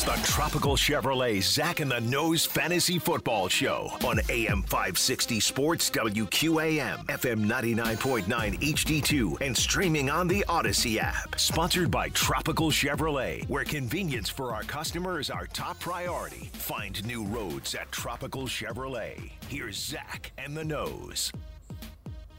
[0.00, 5.90] It's the Tropical Chevrolet Zach and the Nose Fantasy Football Show on AM 560 Sports
[5.90, 11.38] WQAM, FM 99.9 HD2, and streaming on the Audacy app.
[11.38, 16.48] Sponsored by Tropical Chevrolet, where convenience for our customer is our top priority.
[16.54, 19.30] Find new roads at Tropical Chevrolet.
[19.48, 21.30] Here's Zach and the Nose.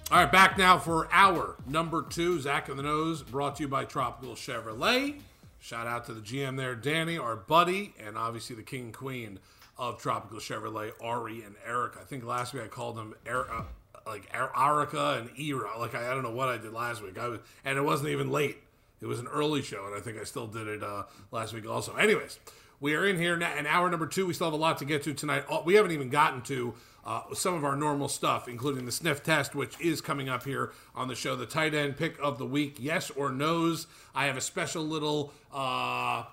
[0.09, 2.40] All right, back now for hour number two.
[2.40, 5.20] Zach and the Nose, brought to you by Tropical Chevrolet.
[5.62, 9.38] Shout out to the GM there, Danny, our buddy, and obviously the king and queen
[9.78, 11.94] of Tropical Chevrolet, Ari and Eric.
[12.02, 13.62] I think last week I called them uh,
[14.08, 15.70] like Arica and Era.
[15.78, 17.20] Like I, I, don't know what I did last week.
[17.20, 18.58] I was, and it wasn't even late.
[19.02, 21.70] It was an early show, and I think I still did it uh, last week
[21.70, 21.96] also.
[21.96, 22.40] Anyways,
[22.82, 24.26] we are in here now, in hour number two.
[24.26, 25.46] We still have a lot to get to tonight.
[25.64, 26.74] We haven't even gotten to
[27.06, 30.72] uh, some of our normal stuff, including the sniff test, which is coming up here
[30.96, 31.36] on the show.
[31.36, 33.86] The tight end pick of the week, yes or no's.
[34.16, 36.24] I have a special little uh,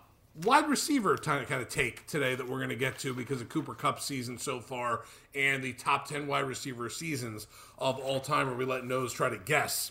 [0.42, 3.42] wide receiver kind of kind of take today that we're going to get to because
[3.42, 5.02] of Cooper Kupp season so far
[5.34, 9.28] and the top 10 wide receiver seasons of all time, where we let nose try
[9.28, 9.91] to guess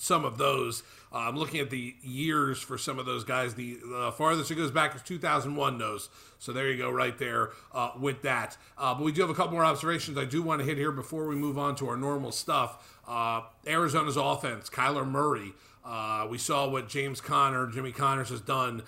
[0.00, 0.82] some of those.
[1.12, 3.54] Uh, I'm looking at the years for some of those guys.
[3.54, 6.08] The uh, farthest it goes back is 2001 Nose.
[6.38, 8.56] So there you go, right there uh, with that.
[8.78, 10.90] Uh, but we do have a couple more observations I do want to hit here
[10.90, 12.98] before we move on to our normal stuff.
[13.06, 15.52] Uh, Arizona's offense, Kyler Murray.
[15.84, 18.82] Uh, we saw what James Conner, Jimmy Connors has done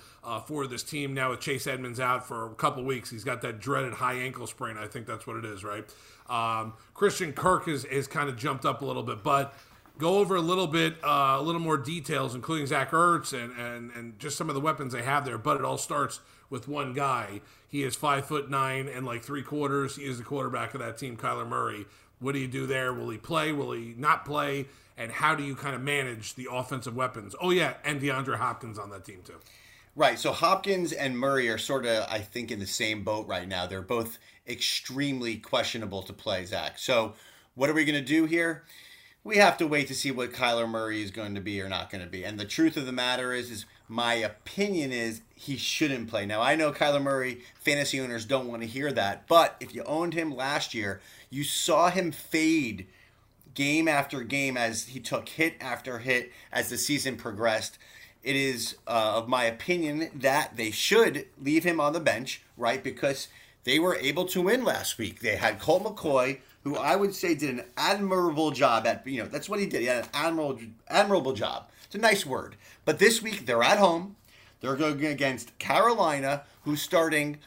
[0.45, 3.09] for this team now with Chase Edmonds out for a couple weeks.
[3.09, 4.77] He's got that dreaded high ankle sprain.
[4.77, 5.85] I think that's what it is, right?
[6.29, 9.53] Um, Christian Kirk is, is kind of jumped up a little bit, but
[9.97, 13.91] go over a little bit, uh, a little more details, including Zach Ertz and, and,
[13.91, 15.37] and just some of the weapons they have there.
[15.37, 17.41] But it all starts with one guy.
[17.67, 19.95] He is five foot nine and like three quarters.
[19.95, 21.85] He is the quarterback of that team, Kyler Murray.
[22.19, 22.93] What do you do there?
[22.93, 23.51] Will he play?
[23.51, 24.67] Will he not play?
[24.97, 27.35] And how do you kind of manage the offensive weapons?
[27.41, 29.35] Oh, yeah, and DeAndre Hopkins on that team, too.
[29.95, 30.17] Right.
[30.17, 33.65] So Hopkins and Murray are sort of, I think, in the same boat right now.
[33.67, 36.77] They're both extremely questionable to play, Zach.
[36.77, 37.13] So
[37.55, 38.63] what are we going to do here?
[39.23, 41.89] We have to wait to see what Kyler Murray is going to be or not
[41.89, 42.23] going to be.
[42.23, 46.25] And the truth of the matter is, is my opinion is he shouldn't play.
[46.25, 49.83] Now I know Kyler Murray fantasy owners don't want to hear that, but if you
[49.83, 52.87] owned him last year, you saw him fade
[53.53, 57.77] game after game as he took hit after hit as the season progressed.
[58.23, 62.83] It is uh, of my opinion that they should leave him on the bench, right?
[62.83, 63.27] Because
[63.63, 65.19] they were able to win last week.
[65.19, 69.27] They had Colt McCoy who I would say did an admirable job at, you know,
[69.27, 69.81] that's what he did.
[69.81, 71.69] He had an admirable, admirable job.
[71.85, 72.55] It's a nice word.
[72.85, 74.15] But this week, they're at home.
[74.61, 77.39] They're going against Carolina, who's starting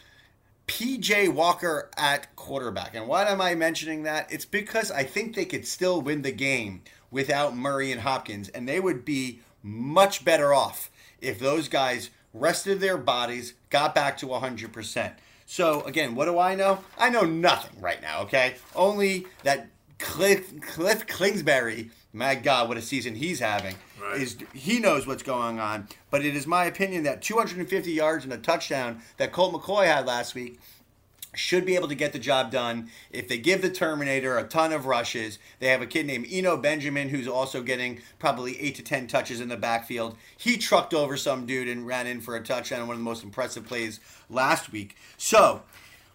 [0.66, 2.94] PJ Walker at quarterback.
[2.94, 4.30] And why am I mentioning that?
[4.30, 8.68] It's because I think they could still win the game without Murray and Hopkins, and
[8.68, 10.90] they would be much better off
[11.20, 15.12] if those guys rested their bodies, got back to 100%.
[15.46, 16.80] So again, what do I know?
[16.98, 18.22] I know nothing right now.
[18.22, 19.68] Okay, only that
[19.98, 21.90] Cliff Cliff Kingsbury.
[22.12, 23.76] My God, what a season he's having!
[24.00, 24.22] Right.
[24.22, 25.88] Is he knows what's going on?
[26.10, 30.06] But it is my opinion that 250 yards and a touchdown that Colt McCoy had
[30.06, 30.58] last week
[31.38, 32.90] should be able to get the job done.
[33.10, 36.56] If they give the Terminator a ton of rushes, they have a kid named Eno
[36.56, 40.16] Benjamin who's also getting probably eight to ten touches in the backfield.
[40.36, 43.24] He trucked over some dude and ran in for a touchdown, one of the most
[43.24, 44.96] impressive plays last week.
[45.16, 45.62] So,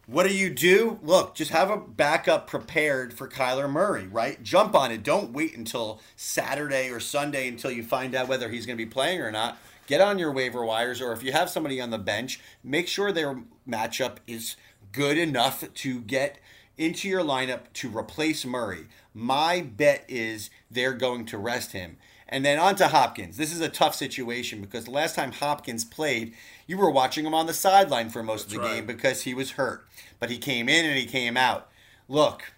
[0.07, 0.99] what do you do?
[1.03, 4.41] Look, just have a backup prepared for Kyler Murray, right?
[4.43, 5.03] Jump on it.
[5.03, 8.89] Don't wait until Saturday or Sunday until you find out whether he's going to be
[8.89, 9.57] playing or not.
[9.87, 13.11] Get on your waiver wires, or if you have somebody on the bench, make sure
[13.11, 14.55] their matchup is
[14.91, 16.39] good enough to get
[16.77, 18.87] into your lineup to replace Murray.
[19.13, 21.97] My bet is they're going to rest him.
[22.27, 23.35] And then on to Hopkins.
[23.35, 26.33] This is a tough situation because the last time Hopkins played,
[26.65, 28.75] you were watching him on the sideline for most That's of the right.
[28.75, 29.85] game because he was hurt.
[30.17, 31.69] But he came in and he came out.
[32.07, 32.53] Look,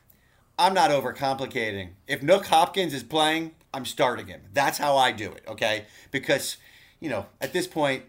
[0.60, 1.90] I'm not overcomplicating.
[2.08, 4.42] If Nuk Hopkins is playing, I'm starting him.
[4.54, 5.86] That's how I do it, okay?
[6.12, 6.58] Because,
[7.00, 8.04] you know, at this point,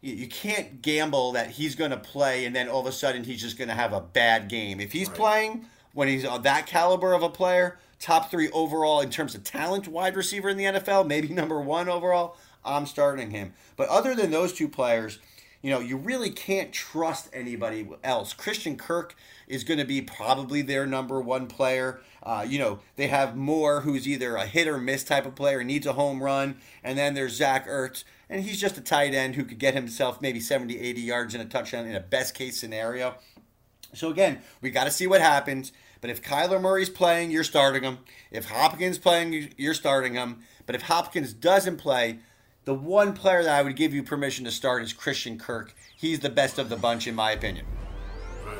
[0.00, 3.40] you, can't gamble that he's going to play and then all of a sudden he's
[3.40, 4.80] just going to have a bad game.
[4.80, 5.16] If he's right.
[5.16, 9.44] playing when he's on that caliber of a player, top three overall in terms of
[9.44, 13.52] talent wide receiver in the NFL, maybe number one overall, I'm starting him.
[13.76, 15.18] But other than those two players,
[15.62, 18.32] you know, you really can't trust anybody else.
[18.32, 19.14] Christian Kirk
[19.46, 22.00] is going to be probably their number one player.
[22.22, 25.62] Uh, you know, they have Moore, who's either a hit or miss type of player,
[25.62, 26.56] needs a home run.
[26.82, 30.22] And then there's Zach Ertz, and he's just a tight end who could get himself
[30.22, 33.16] maybe 70, 80 yards in a touchdown in a best case scenario.
[33.92, 35.72] So again, we got to see what happens.
[36.00, 37.98] But if Kyler Murray's playing, you're starting him.
[38.30, 40.38] If Hopkins playing, you're starting him.
[40.64, 42.20] But if Hopkins doesn't play,
[42.64, 45.74] the one player that I would give you permission to start is Christian Kirk.
[45.96, 47.66] He's the best of the bunch, in my opinion.
[48.46, 48.56] Right.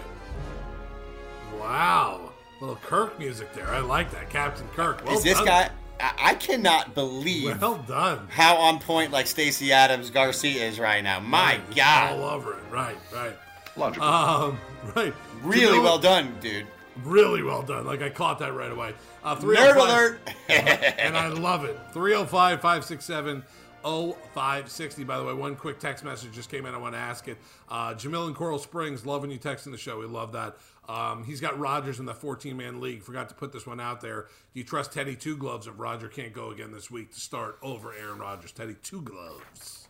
[1.58, 2.32] Wow.
[2.60, 3.68] Little Kirk music there.
[3.68, 4.28] I like that.
[4.28, 5.02] Captain Kirk.
[5.06, 5.46] Well is this done.
[5.46, 5.70] guy.
[6.00, 8.26] I cannot believe well done.
[8.30, 11.20] how on point like Stacy Adams Garcia is right now.
[11.20, 12.62] My right, God, all over it.
[12.70, 13.36] Right, right.
[13.76, 14.06] Logical.
[14.06, 14.58] Um,
[14.96, 15.14] right.
[15.42, 16.66] Really well done, dude.
[17.04, 17.86] Really well done.
[17.86, 18.94] Like I caught that right away.
[19.22, 20.20] Uh, Nerd alert.
[20.48, 21.78] and I love it.
[21.92, 23.44] 305 567
[23.82, 25.04] 0560.
[25.04, 26.74] By the way, one quick text message just came in.
[26.74, 27.38] I want to ask it.
[27.68, 29.98] Uh, Jamil in Coral Springs, loving you texting the show.
[29.98, 30.56] We love that.
[30.90, 33.04] Um, he's got Rodgers in the 14 man league.
[33.04, 34.22] Forgot to put this one out there.
[34.52, 37.58] Do you trust Teddy Two Gloves if Roger can't go again this week to start
[37.62, 38.50] over Aaron Rodgers?
[38.50, 39.86] Teddy Two Gloves.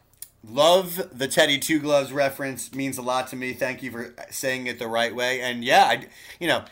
[0.46, 2.74] Love the Teddy Two Gloves reference.
[2.74, 3.54] Means a lot to me.
[3.54, 5.40] Thank you for saying it the right way.
[5.40, 6.06] And yeah, I,
[6.38, 6.64] you know,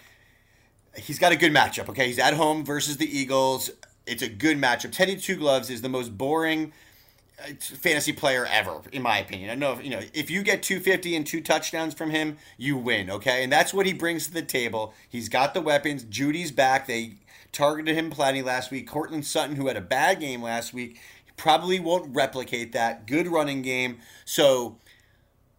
[0.94, 1.88] he's got a good matchup.
[1.88, 3.70] Okay, he's at home versus the Eagles.
[4.06, 4.92] It's a good matchup.
[4.92, 6.74] Teddy Two Gloves is the most boring
[7.40, 9.48] Uh, fantasy player ever, in my opinion.
[9.48, 13.08] I know, you know, if you get 250 and two touchdowns from him, you win,
[13.10, 13.44] okay?
[13.44, 14.92] And that's what he brings to the table.
[15.08, 16.02] He's got the weapons.
[16.02, 16.88] Jeudy's back.
[16.88, 17.18] They
[17.52, 18.88] targeted him plenty last week.
[18.88, 20.98] Courtland Sutton, who had a bad game last week,
[21.36, 23.06] probably won't replicate that.
[23.06, 23.98] Good running game.
[24.24, 24.78] So,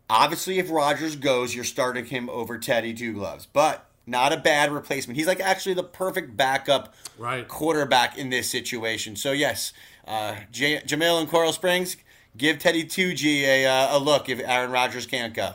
[0.09, 3.45] obviously, if Rodgers goes, you're starting him over Teddy Two Gloves.
[3.45, 5.17] But not a bad replacement.
[5.17, 7.47] He's like actually the perfect backup right.
[7.47, 9.15] quarterback in this situation.
[9.15, 9.71] So, yes,
[10.09, 11.95] uh, J- Jamil and Coral Springs,
[12.35, 15.53] give Teddy 2G a, uh, a look if Aaron Rodgers can't go.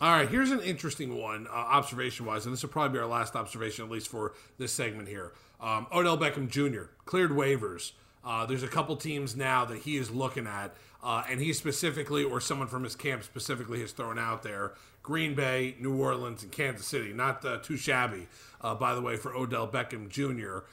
[0.00, 3.08] All right, here's an interesting one, uh, observation wise, and this will probably be our
[3.08, 5.32] last observation, at least for this segment here.
[5.60, 6.90] Um, Odell Beckham Jr.
[7.04, 7.92] cleared waivers.
[8.24, 12.24] Uh, there's a couple teams now that he is looking at, uh, and he specifically,
[12.24, 14.72] or someone from his camp specifically, has thrown out there
[15.04, 17.12] Green Bay, New Orleans, and Kansas City.
[17.12, 18.26] Not uh, too shabby,
[18.60, 20.64] uh, by the way, for Odell Beckham Jr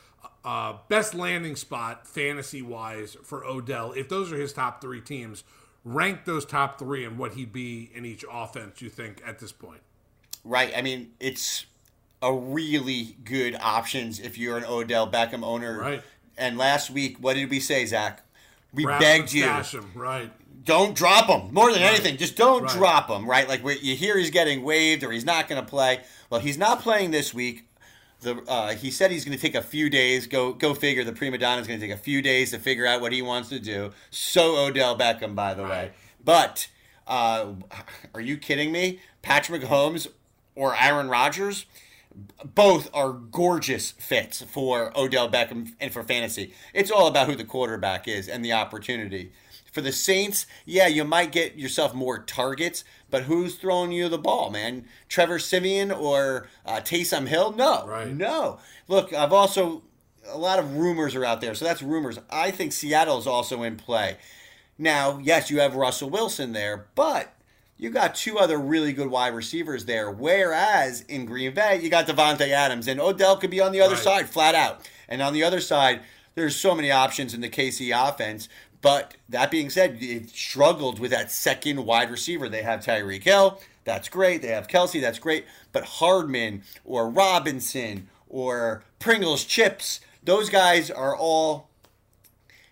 [0.44, 5.44] uh, best landing spot fantasy wise for Odell, if those are his top three teams,
[5.84, 9.52] rank those top three and what he'd be in each offense, you think, at this
[9.52, 9.82] point?
[10.44, 10.72] Right.
[10.76, 11.66] I mean, it's
[12.22, 15.80] a really good options if you're an Odell Beckham owner.
[15.80, 16.04] Right.
[16.38, 18.24] And last week, what did we say, Zach?
[18.74, 19.46] We begged you.
[19.46, 19.92] Him.
[19.96, 20.32] Right.
[20.64, 21.54] Don't drop him.
[21.54, 21.94] More than right.
[21.94, 22.72] anything, just don't right.
[22.72, 23.28] drop him.
[23.28, 23.48] Right.
[23.48, 26.02] Like you hear he's getting waived or he's not going to play.
[26.30, 27.69] Well, he's not playing this week
[28.22, 30.28] the uh, he said he's going to take a few days.
[30.28, 31.04] Go go figure.
[31.04, 33.22] The prima donna is going to take a few days to figure out what he
[33.22, 33.92] wants to do.
[34.10, 35.92] So Odell Beckham, by the way.
[36.24, 36.70] But
[37.08, 37.54] uh,
[38.14, 39.00] are you kidding me?
[39.22, 40.08] Patrick Mahomes
[40.56, 41.66] or Aaron Rodgers?
[42.44, 46.54] Both are gorgeous fits for Odell Beckham and for fantasy.
[46.74, 49.32] It's all about who the quarterback is and the opportunity.
[49.72, 54.18] For the Saints, yeah, you might get yourself more targets, but who's throwing you the
[54.18, 54.86] ball, man?
[55.08, 57.52] Trevor Siemian or uh, Taysom Hill?
[57.52, 58.08] No, right.
[58.08, 58.60] no.
[58.88, 59.84] Look, I've also
[60.28, 62.20] a lot of rumors are out there, so that's rumors.
[62.30, 64.18] I think Seattle's also in play.
[64.78, 67.34] Now, yes, you have Russell Wilson there, but
[67.78, 70.10] you got two other really good wide receivers there.
[70.12, 73.96] Whereas in Green Bay, you got Davante Adams, and Odell could be on the other
[73.96, 74.04] right.
[74.04, 74.90] side, flat out.
[75.08, 76.02] And on the other side,
[76.36, 78.48] there's so many options in the KC offense.
[78.82, 82.48] But that being said, it struggled with that second wide receiver.
[82.48, 83.60] They have Tyreek Hill,
[83.90, 84.44] that's great.
[84.44, 85.02] They have Kelce.
[85.02, 85.46] that's great.
[85.72, 91.70] But Hardman or Robinson or Pringles Chips, those guys are all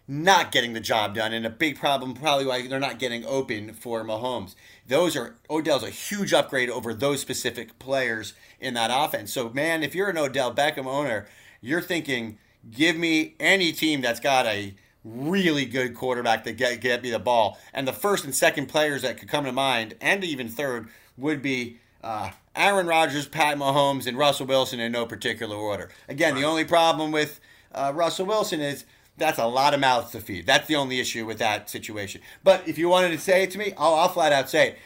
[0.08, 3.74] not getting the job done, and a big problem probably why they're not getting open
[3.74, 4.54] for Mahomes.
[4.88, 9.34] Those are Odell's a huge upgrade over those specific players in that offense.
[9.34, 11.28] So man, if you're an Odell Beckham owner,
[11.62, 12.38] you're thinking,
[12.70, 14.76] give me any team that's got a
[15.16, 17.58] really good quarterback to get, get me the ball.
[17.74, 21.42] And the first and second players that could come to mind, and even third, would
[21.42, 25.90] be uh, Aaron Rodgers, Pat Mahomes, and Russell Wilson in no particular order.
[26.08, 27.40] Again, the only problem with
[27.74, 28.86] uh, Russell Wilson is
[29.18, 30.46] that's a lot of mouths to feed.
[30.46, 32.22] That's the only issue with that situation.
[32.44, 34.80] But if you wanted to say it to me, I'll, I'll flat out say it.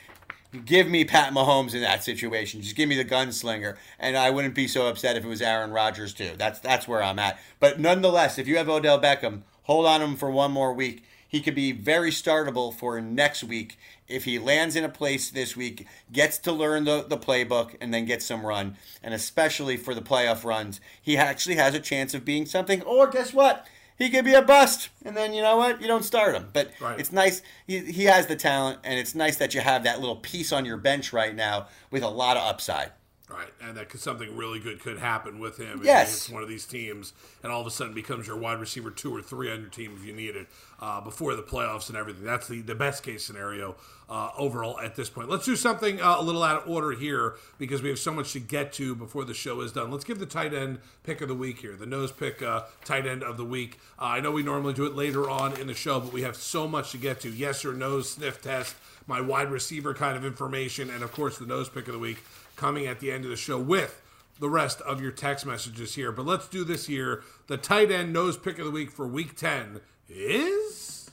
[0.65, 2.61] Give me Pat Mahomes in that situation.
[2.61, 5.71] Just give me the gunslinger, and I wouldn't be so upset if it was Aaron
[5.71, 6.31] Rodgers too.
[6.37, 7.39] That's that's where I'm at.
[7.61, 11.03] But nonetheless, if you have Odell Beckham, hold on to him for one more week.
[11.27, 15.55] he could be very startable for next week if he lands in a place this
[15.55, 18.75] week, gets to learn the, the playbook, and then gets some run.
[19.01, 22.81] And especially for the playoff runs, he actually has a chance of being something.
[22.81, 23.65] Or guess what?
[23.97, 25.79] He could be a bust, and then you know what?
[25.79, 26.49] You don't start him.
[26.51, 26.99] But Right.
[26.99, 27.41] it's nice.
[27.65, 30.65] He, he has the talent, and it's nice that you have that little piece on
[30.65, 32.91] your bench right now with a lot of upside.
[33.31, 35.81] Right, and that could, something really good could happen with him.
[35.83, 36.13] Yes.
[36.13, 39.15] it's one of these teams, and all of a sudden becomes your wide receiver two
[39.15, 40.47] or three on your team if you need it
[40.81, 42.25] uh, before the playoffs and everything.
[42.25, 43.77] That's the, the best case scenario
[44.09, 45.29] uh, overall at this point.
[45.29, 48.33] Let's do something uh, a little out of order here because we have so much
[48.33, 49.91] to get to before the show is done.
[49.91, 53.05] Let's give the tight end pick of the week here, the nose pick uh, tight
[53.05, 53.79] end of the week.
[53.97, 56.35] Uh, I know we normally do it later on in the show, but we have
[56.35, 57.29] so much to get to.
[57.29, 58.75] Yes or no sniff test,
[59.07, 62.17] my wide receiver kind of information, and of course the nose pick of the week
[62.61, 64.03] coming at the end of the show with
[64.39, 66.11] the rest of your text messages here.
[66.11, 67.23] But let's do this here.
[67.47, 71.09] The tight end nose pick of the week for week 10 is.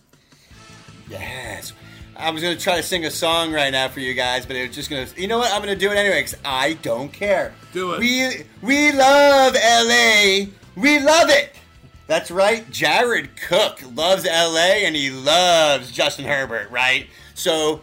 [1.09, 1.73] Yes.
[2.14, 4.57] I was going to try to sing a song right now for you guys, but
[4.57, 5.19] it was just going to.
[5.19, 5.50] You know what?
[5.50, 7.55] I'm going to do it anyway because I don't care.
[7.73, 8.00] Do it.
[8.00, 10.52] We, we love LA.
[10.76, 11.57] We love it.
[12.09, 12.71] That's right.
[12.71, 17.07] Jared Cook loves LA and he loves Justin Herbert, right?
[17.33, 17.81] So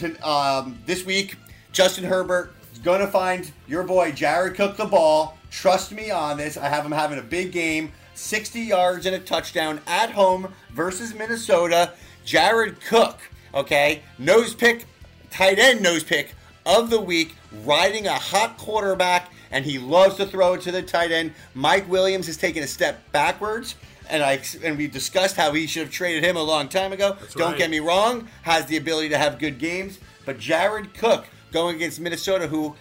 [0.24, 1.36] um, this week,
[1.70, 5.36] Justin Herbert going to find your boy Jared Cook the ball.
[5.50, 6.56] Trust me on this.
[6.56, 11.14] I have him having a big game 60 yards and a touchdown at home versus
[11.14, 11.92] Minnesota.
[12.24, 13.18] Jared Cook,
[13.54, 14.86] okay, nose pick,
[15.30, 16.34] tight end nose pick
[16.66, 20.82] of the week, riding a hot quarterback, and he loves to throw it to the
[20.82, 21.32] tight end.
[21.54, 23.76] Mike Williams has taken a step backwards.
[24.10, 27.18] And I and we discussed how he should have traded him a long time ago.
[27.34, 27.58] Don't right.
[27.58, 32.00] get me wrong, has the ability to have good games, but Jared Cook going against
[32.00, 32.74] Minnesota, who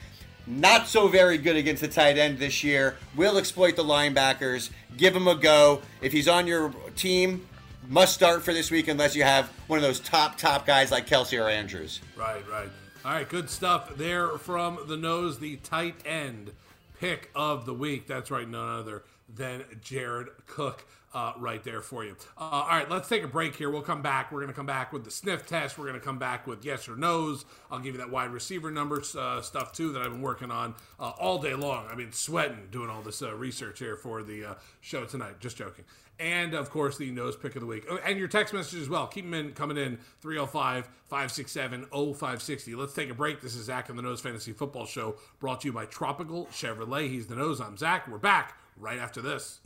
[0.46, 4.70] not so very good against the tight end this year, will exploit the linebackers.
[4.96, 5.82] Give him a go.
[6.02, 7.46] If he's on your team,
[7.90, 11.08] must start for this week unless you have one of those top top guys like
[11.08, 12.02] Kelce or Andrews.
[12.16, 12.70] Right, right.
[13.06, 16.52] All right, good stuff there from the nose, the tight end
[17.00, 18.08] pick of the week.
[18.08, 20.86] That's right, none other than Jared Cook.
[21.14, 22.16] Uh, right there for you.
[22.38, 23.70] Uh, all right, let's take a break here.
[23.70, 24.30] We'll come back.
[24.30, 25.78] We're going to come back with the sniff test.
[25.78, 27.46] We're going to come back with yes or no's.
[27.72, 30.76] I'll give you that wide receiver numbers uh, stuff too that I've been working on
[31.00, 31.88] uh, all day long.
[31.90, 35.40] I've been sweating doing all this uh, research here for the uh, show tonight.
[35.40, 35.86] Just joking.
[36.20, 37.86] And of course, the nose pick of the week.
[37.90, 39.08] Oh, and your text messages as well.
[39.08, 42.76] Keep them in coming in 305 567 0560.
[42.76, 43.42] Let's take a break.
[43.42, 47.10] This is Zach and the Nose Fantasy Football Show brought to you by Tropical Chevrolet.
[47.10, 47.62] He's the nose.
[47.62, 48.08] I'm Zach.
[48.08, 49.60] We're back right after this.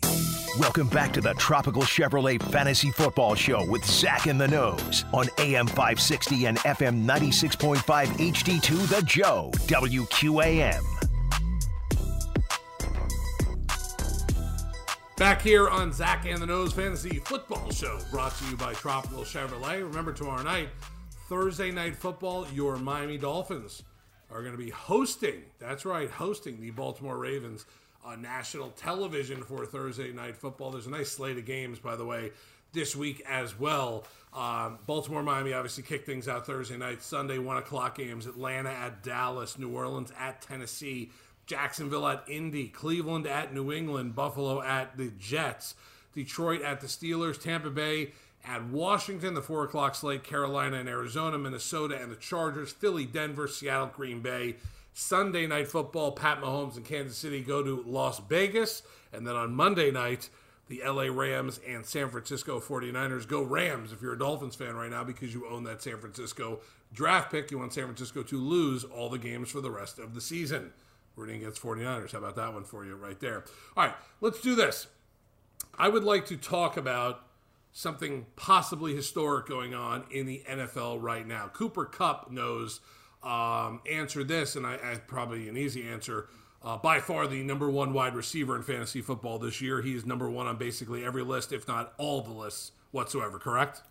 [0.59, 5.27] Welcome back to the Tropical Chevrolet Fantasy Football Show with Zach and the Nose on
[5.37, 7.77] AM 560 and FM 96.5
[8.07, 10.83] HD2 The Joe, WQAM.
[15.17, 19.23] Back here on Zach and the Nose Fantasy Football Show, brought to you by Tropical
[19.23, 19.83] Chevrolet.
[19.83, 20.69] Remember, tomorrow night,
[21.29, 23.83] Thursday Night Football, your Miami Dolphins
[24.31, 27.65] are going to be hosting, that's right, hosting the Baltimore Ravens
[28.03, 30.71] on national television for Thursday Night Football.
[30.71, 32.31] There's a nice slate of games, by the way,
[32.73, 34.05] this week as well.
[34.33, 37.01] Um, Baltimore, Miami obviously kick things out Thursday night.
[37.01, 38.25] Sunday, 1 o'clock games.
[38.25, 39.57] Atlanta at Dallas.
[39.57, 41.11] New Orleans at Tennessee.
[41.45, 42.69] Jacksonville at Indy.
[42.69, 44.15] Cleveland at New England.
[44.15, 45.75] Buffalo at the Jets.
[46.13, 47.41] Detroit at the Steelers.
[47.41, 48.13] Tampa Bay
[48.45, 49.33] at Washington.
[49.33, 50.23] The 4 o'clock slate.
[50.23, 51.37] Carolina and Arizona.
[51.37, 52.71] Minnesota and the Chargers.
[52.71, 54.55] Philly, Denver, Seattle, Green Bay.
[54.93, 58.83] Sunday night football, Pat Mahomes and Kansas City go to Las Vegas.
[59.13, 60.29] And then on Monday night,
[60.67, 64.89] the LA Rams and San Francisco 49ers go Rams if you're a Dolphins fan right
[64.89, 66.61] now because you own that San Francisco
[66.93, 67.51] draft pick.
[67.51, 70.71] You want San Francisco to lose all the games for the rest of the season.
[71.15, 72.13] Rooting against 49ers.
[72.13, 73.43] How about that one for you right there?
[73.75, 74.87] All right, let's do this.
[75.77, 77.25] I would like to talk about
[77.73, 81.49] something possibly historic going on in the NFL right now.
[81.53, 82.79] Cooper Kupp Nose
[83.23, 86.27] um, answer this, and I, I probably an easy answer.
[86.63, 89.81] Uh, by far the number one wide receiver in fantasy football this year.
[89.81, 93.39] He is number one on basically every list, if not all the lists whatsoever.
[93.39, 93.81] Correct?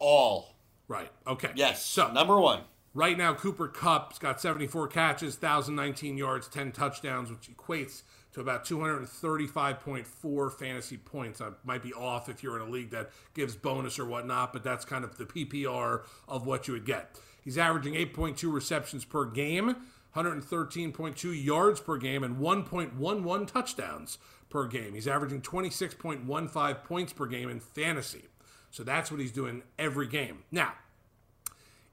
[0.00, 0.54] All.
[0.88, 1.10] Right.
[1.26, 1.50] Okay.
[1.54, 1.84] Yes.
[1.84, 2.62] So number one.
[2.94, 8.02] right now, Cooper Kupp's got 74 catches, 1,019 yards, 10 touchdowns, which equates
[8.36, 11.40] to about 235.4 fantasy points.
[11.40, 14.62] I might be off if you're in a league that gives bonus or whatnot, but
[14.62, 17.18] that's kind of the PPR of what you would get.
[17.42, 19.76] He's averaging 8.2 receptions per game,
[20.14, 24.18] 113.2 yards per game, and 1.11 touchdowns
[24.50, 24.92] per game.
[24.92, 28.26] He's averaging 26.15 points per game in fantasy.
[28.70, 30.42] So that's what he's doing every game.
[30.50, 30.74] Now,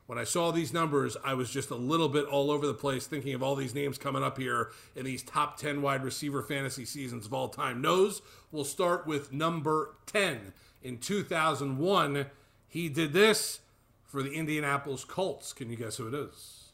[0.09, 3.05] when I saw these numbers, I was just a little bit all over the place
[3.05, 6.83] thinking of all these names coming up here in these top 10 wide receiver fantasy
[6.83, 7.79] seasons of all time.
[7.79, 10.53] Nose, we'll start with number 10.
[10.81, 12.25] In 2001,
[12.67, 13.59] he did this
[14.03, 15.53] for the Indianapolis Colts.
[15.53, 16.71] Can you guess who it is?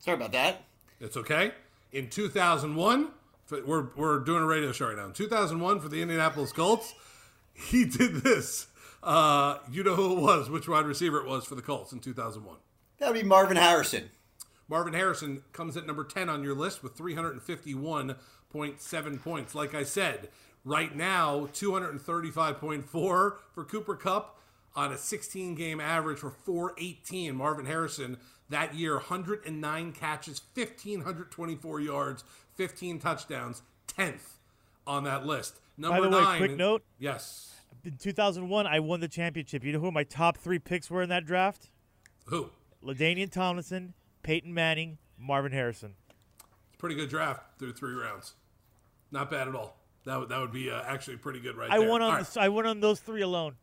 [0.00, 0.64] Sorry about that.
[1.00, 1.52] It's okay.
[1.92, 3.10] In 2001,
[3.50, 5.06] we're, we're doing a radio show right now.
[5.06, 6.94] In 2001, for the Indianapolis Colts,
[7.52, 8.66] he did this.
[9.02, 12.00] Uh, you know who it was, which wide receiver it was for the Colts in
[12.00, 12.56] 2001.
[12.98, 14.10] That would be Marvin Harrison.
[14.68, 19.54] Marvin Harrison comes at number 10 on your list with 351.7 points.
[19.54, 20.28] Like I said,
[20.64, 24.40] right now, 235.4 for Cooper Kupp
[24.74, 27.36] on a 16 game average for 418.
[27.36, 28.16] Marvin Harrison
[28.48, 32.24] that year, 109 catches, 1,524 yards,
[32.56, 34.38] 15 touchdowns, 10th
[34.86, 35.60] on that list.
[35.76, 36.38] Number By the way, nine.
[36.38, 36.82] quick note.
[36.98, 37.54] Yes.
[37.84, 39.62] In 2001, I won the championship.
[39.62, 41.70] You know who my top three picks were in that draft?
[42.26, 42.50] Who?
[42.84, 45.94] LaDainian Tomlinson, Peyton Manning, Marvin Harrison.
[46.38, 48.34] It's a pretty good draft through three rounds.
[49.12, 49.76] Not bad at all.
[50.04, 51.88] That would that would be uh, actually pretty good right I there.
[51.88, 52.24] won on right.
[52.24, 53.56] the, I won on those three alone.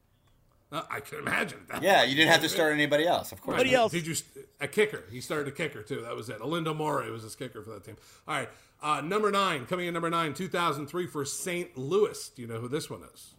[0.74, 1.60] Uh, I can imagine.
[1.70, 1.84] That.
[1.84, 3.58] Yeah, you didn't have to start anybody else, of course.
[3.58, 3.92] Nobody else.
[3.92, 4.16] Did you
[4.60, 5.04] a kicker?
[5.12, 6.02] He started a kicker too.
[6.02, 6.40] That was it.
[6.40, 7.96] Olindo Mare was his kicker for that team.
[8.28, 8.50] All right,
[8.82, 11.78] uh, number nine coming in number nine, 2003 for St.
[11.78, 12.30] Louis.
[12.30, 13.36] Do you know who this one is?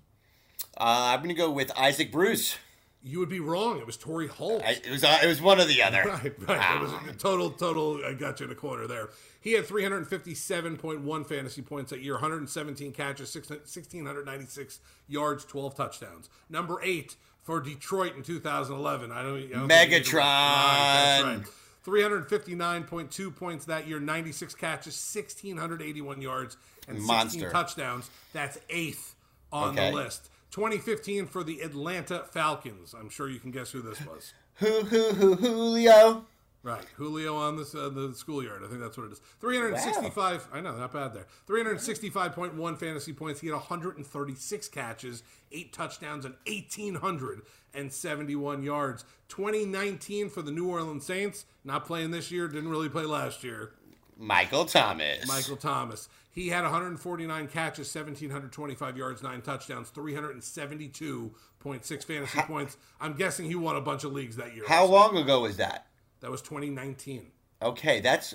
[0.79, 2.57] Uh, I'm going to go with Isaac Bruce.
[3.03, 3.79] You would be wrong.
[3.79, 4.63] It was Torry Holt.
[4.65, 6.05] I, it was uh, it was one or the other.
[6.07, 6.77] Right, right.
[6.77, 8.01] It was a total, total.
[8.05, 9.09] I got you in a corner there.
[9.45, 16.31] He had 357.1 fantasy points that year, 117 catches, 1696 yards, 12 touchdowns.
[16.49, 19.13] Number eight for Detroit in 2011.
[19.13, 19.37] I don't.
[19.37, 20.23] I don't think you need to- Megatron.
[20.23, 21.45] Right, right.
[21.85, 26.57] 359.2 points that year, 96 catches, 1681 yards,
[26.89, 27.51] and 16 Monster.
[27.51, 28.11] touchdowns.
[28.33, 29.15] That's eighth
[29.53, 29.91] on Okay.
[29.91, 30.31] the list.
[30.53, 32.95] 2015 for the Atlanta Falcons.
[32.99, 34.33] I'm sure you can guess who this was.
[34.61, 36.25] Who who who Julio?
[36.65, 38.63] Right, Julio on this uh, the schoolyard.
[38.65, 39.21] I think that's what it is.
[39.39, 40.49] 365.
[40.51, 41.27] I know, not bad there.
[41.47, 43.41] 365.1 fantasy points.
[43.41, 45.23] He had 136 catches,
[45.53, 49.05] eight touchdowns, and 1,871 yards.
[49.29, 51.45] 2019 for the New Orleans Saints.
[51.65, 52.49] Not playing this year.
[52.49, 53.73] Didn't really play last year.
[54.17, 55.29] Michael Thomas.
[55.29, 56.09] Michael Thomas.
[56.31, 62.79] He had 149 catches, 1,725 yards, nine touchdowns, 372.6 fantasy points.
[63.01, 64.65] I'm guessing he won a bunch of leagues that year.
[64.67, 65.89] How long ago was that?
[66.25, 67.31] That was 2019.
[67.61, 68.35] Okay, that's.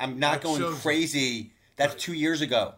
[0.00, 0.80] I'm not That going shows you.
[0.80, 1.52] crazy.
[1.76, 2.76] That's two years ago.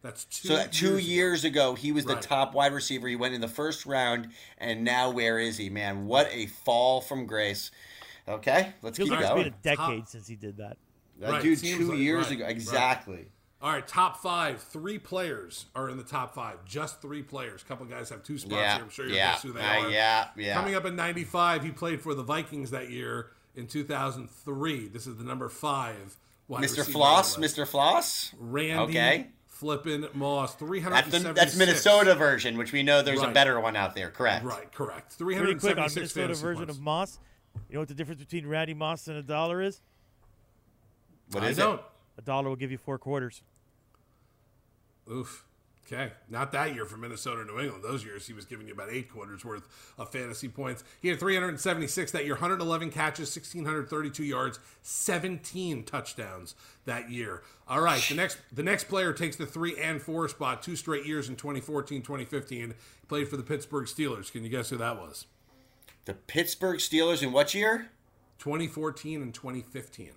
[0.00, 0.48] That's two.
[0.48, 0.96] So that two ago.
[0.96, 3.06] years ago, he was the top wide receiver.
[3.08, 6.06] He went in the first round, and now where is he, man?
[6.06, 7.70] What a fall from grace.
[8.26, 9.76] Okay, let's Feels keep like it's been a going.
[9.98, 10.78] decade since he did that.
[11.18, 12.50] That Right, dude, seems two like- years right, ago, right.
[12.50, 13.26] exactly.
[13.60, 14.62] All right, top five.
[14.62, 16.64] Three players are in the top five.
[16.64, 17.60] Just three players.
[17.60, 18.84] A couple guys have two spots Yeah, here.
[18.84, 19.90] I'm sure you'll yeah, guess who they uh, are.
[19.90, 20.54] yeah, yeah.
[20.54, 24.88] Coming up in 95, he played for the Vikings that year in 2003.
[24.88, 26.16] This is the number five.
[26.48, 26.78] wide Mr.
[26.78, 27.56] receiver Floss, list.
[27.56, 27.66] Mr.
[27.66, 28.34] Floss.
[28.38, 29.26] Randy Okay.
[29.46, 30.54] Flippin' Moss.
[30.54, 34.08] That's the that's Minnesota version, which we know there's a better one out there.
[34.10, 34.42] Correct.
[34.42, 35.18] Right, correct.
[35.18, 36.78] Pretty quick on 376 Minnesota version points.
[36.78, 37.18] of Moss.
[37.68, 39.82] You know what the difference between Randy Moss and a dollar is?
[41.32, 41.74] What I is don't.
[41.74, 41.84] it?
[42.18, 43.42] A dollar will give you four quarters.
[45.10, 45.44] Oof.
[45.92, 46.12] Okay.
[46.28, 47.82] Not that year for Minnesota New England.
[47.82, 49.66] Those years, he was giving you about eight quarters worth
[49.98, 50.84] of fantasy points.
[51.00, 57.42] He had 376 that year, 111 catches, 1,632 yards, 17 touchdowns that year.
[57.66, 58.00] All right.
[58.08, 61.34] The next the next player takes the three and four spot, two straight years in
[61.34, 62.68] 2014, 2015.
[62.68, 64.30] He played for the Pittsburgh Steelers.
[64.30, 65.26] Can you guess who that was?
[66.04, 67.88] The Pittsburgh Steelers in what year?
[68.38, 70.10] 2014 and 2015.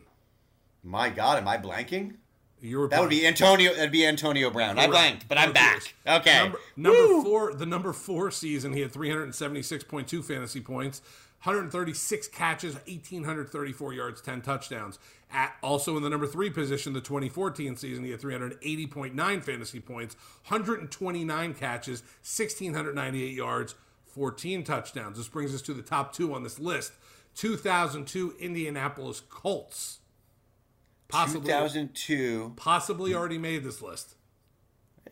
[0.83, 2.15] My God, am I blanking?
[2.63, 3.73] You were That would be Antonio.
[3.73, 4.80] That'd be Antonio Brown.
[4.80, 5.93] I blanked, but I'm back.
[6.08, 6.43] Okay.
[6.43, 11.02] Number, number four, the number four season, he had 376.2 fantasy points,
[11.43, 14.97] 136 catches, 1,834 yards, 10 touchdowns.
[15.30, 20.15] At, also in the number three position, the 2014 season, he had 380.9 fantasy points,
[20.47, 25.17] 129 catches, 1,698 yards, 14 touchdowns.
[25.17, 26.93] This brings us to the top two on this list.
[27.36, 29.99] 2002 Indianapolis Colts.
[31.13, 32.54] Possibly, 2002.
[32.56, 34.15] possibly already made this list.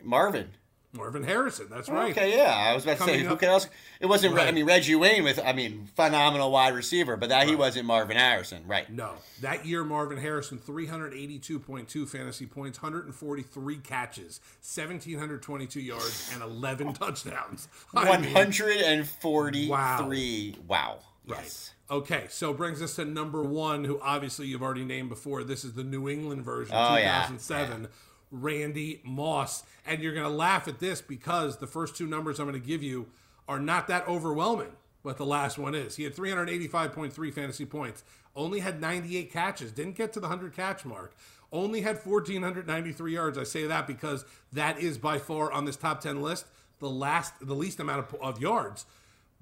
[0.02, 0.50] Marvin.
[0.94, 1.68] Marvin Harrison.
[1.70, 2.10] That's right.
[2.10, 2.52] Okay, yeah.
[2.52, 3.66] I was about to say Coming who can else?
[3.98, 4.38] It wasn't.
[4.38, 8.18] I mean Reggie Wayne with I mean phenomenal wide receiver, but that he wasn't Marvin
[8.18, 8.90] Harrison, right?
[8.92, 17.68] No, that year Marvin Harrison 382.2 fantasy points, 143 catches, 1722 yards, and 11 touchdowns.
[17.92, 20.56] One hundred and forty-three.
[20.68, 20.98] Wow.
[21.26, 21.38] Right.
[21.38, 21.71] Yes.
[21.90, 25.44] Okay, so brings us to number one, who obviously you've already named before.
[25.44, 27.26] This is the New England version, Oh, yeah.
[27.26, 27.88] 2007.
[28.30, 29.64] Randy Moss.
[29.84, 32.66] And you're going to laugh at this because the first two numbers I'm going to
[32.66, 33.08] give you
[33.46, 35.96] are not that overwhelming, but the last one is.
[35.96, 40.86] He had 385.3 fantasy points, only had 98 catches, didn't get to the 100 catch
[40.86, 41.14] mark,
[41.52, 43.36] only had 1,493 yards.
[43.36, 46.46] I say that because that is by far on this top 10 list
[46.78, 48.86] the last, the least amount of, of yards.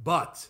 [0.03, 0.49] But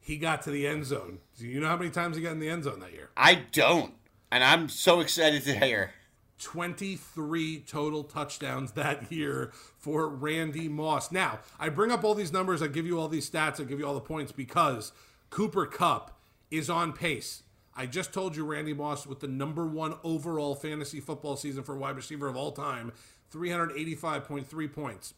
[0.00, 1.18] he got to the end zone.
[1.38, 3.10] Do you know how many times he got in the end zone that year?
[3.16, 3.94] I don't,
[4.32, 5.92] and I'm so excited to hear.
[6.40, 11.12] 23 total touchdowns that year for Randy Moss.
[11.12, 13.78] Now, I bring up all these numbers, I give you all these stats, I give
[13.78, 14.92] you all the points because
[15.28, 16.18] Cooper Kupp
[16.50, 17.42] is on pace.
[17.76, 21.76] I just told you Randy Moss with the number one overall fantasy football season for
[21.76, 22.92] wide receiver of all time,
[23.32, 25.14] 385.3 points.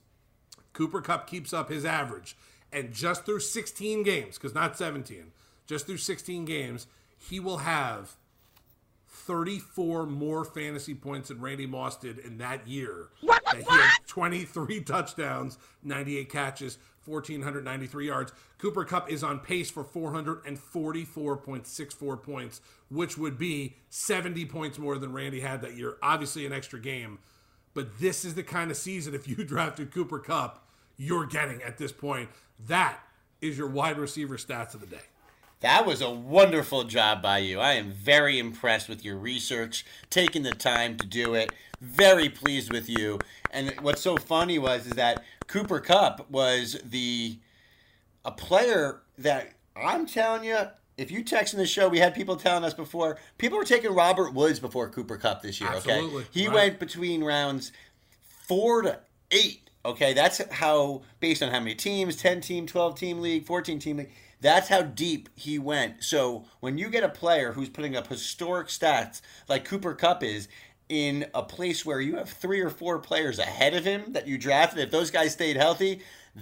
[0.72, 2.36] Cooper Kupp keeps up his average.
[2.72, 5.32] And just through 16 games, because not 17,
[5.66, 6.86] just through 16 games,
[7.18, 8.16] he will have
[9.08, 13.10] 34 more fantasy points than Randy Moss did in that year.
[13.20, 13.42] What?
[13.54, 18.32] He had 23 touchdowns, 98 catches, 1,493 yards.
[18.58, 25.12] Cooper Kupp is on pace for 444.64 points, which would be 70 points more than
[25.12, 25.96] Randy had that year.
[26.02, 27.18] Obviously, an extra game.
[27.74, 31.78] But this is the kind of season, if you drafted Cooper Kupp, you're getting at
[31.78, 32.28] this point.
[32.66, 32.98] That
[33.40, 35.02] is your wide receiver stats of the day.
[35.60, 37.60] That was a wonderful job by you.
[37.60, 41.52] I am very impressed with your research, taking the time to do it.
[41.80, 43.20] Very pleased with you.
[43.52, 47.38] And what's so funny was is that Cooper Kupp was the
[48.24, 50.58] a player that I'm telling you,
[50.96, 53.94] if you text in the show, we had people telling us before, people were taking
[53.94, 56.28] Robert Woods before Cooper Kupp this year, Absolutely, okay?
[56.32, 56.54] He right.
[56.54, 57.72] went between rounds
[58.46, 58.98] four to
[59.30, 59.61] eight.
[59.84, 63.96] Okay, that's how based on how many teams, ten team, twelve team league, fourteen team
[63.98, 64.10] league.
[64.40, 66.02] That's how deep he went.
[66.02, 70.48] So when you get a player who's putting up historic stats like Cooper Kupp is
[70.88, 74.36] in a place where you have three or four players ahead of him that you
[74.36, 76.00] drafted, if those guys stayed healthy,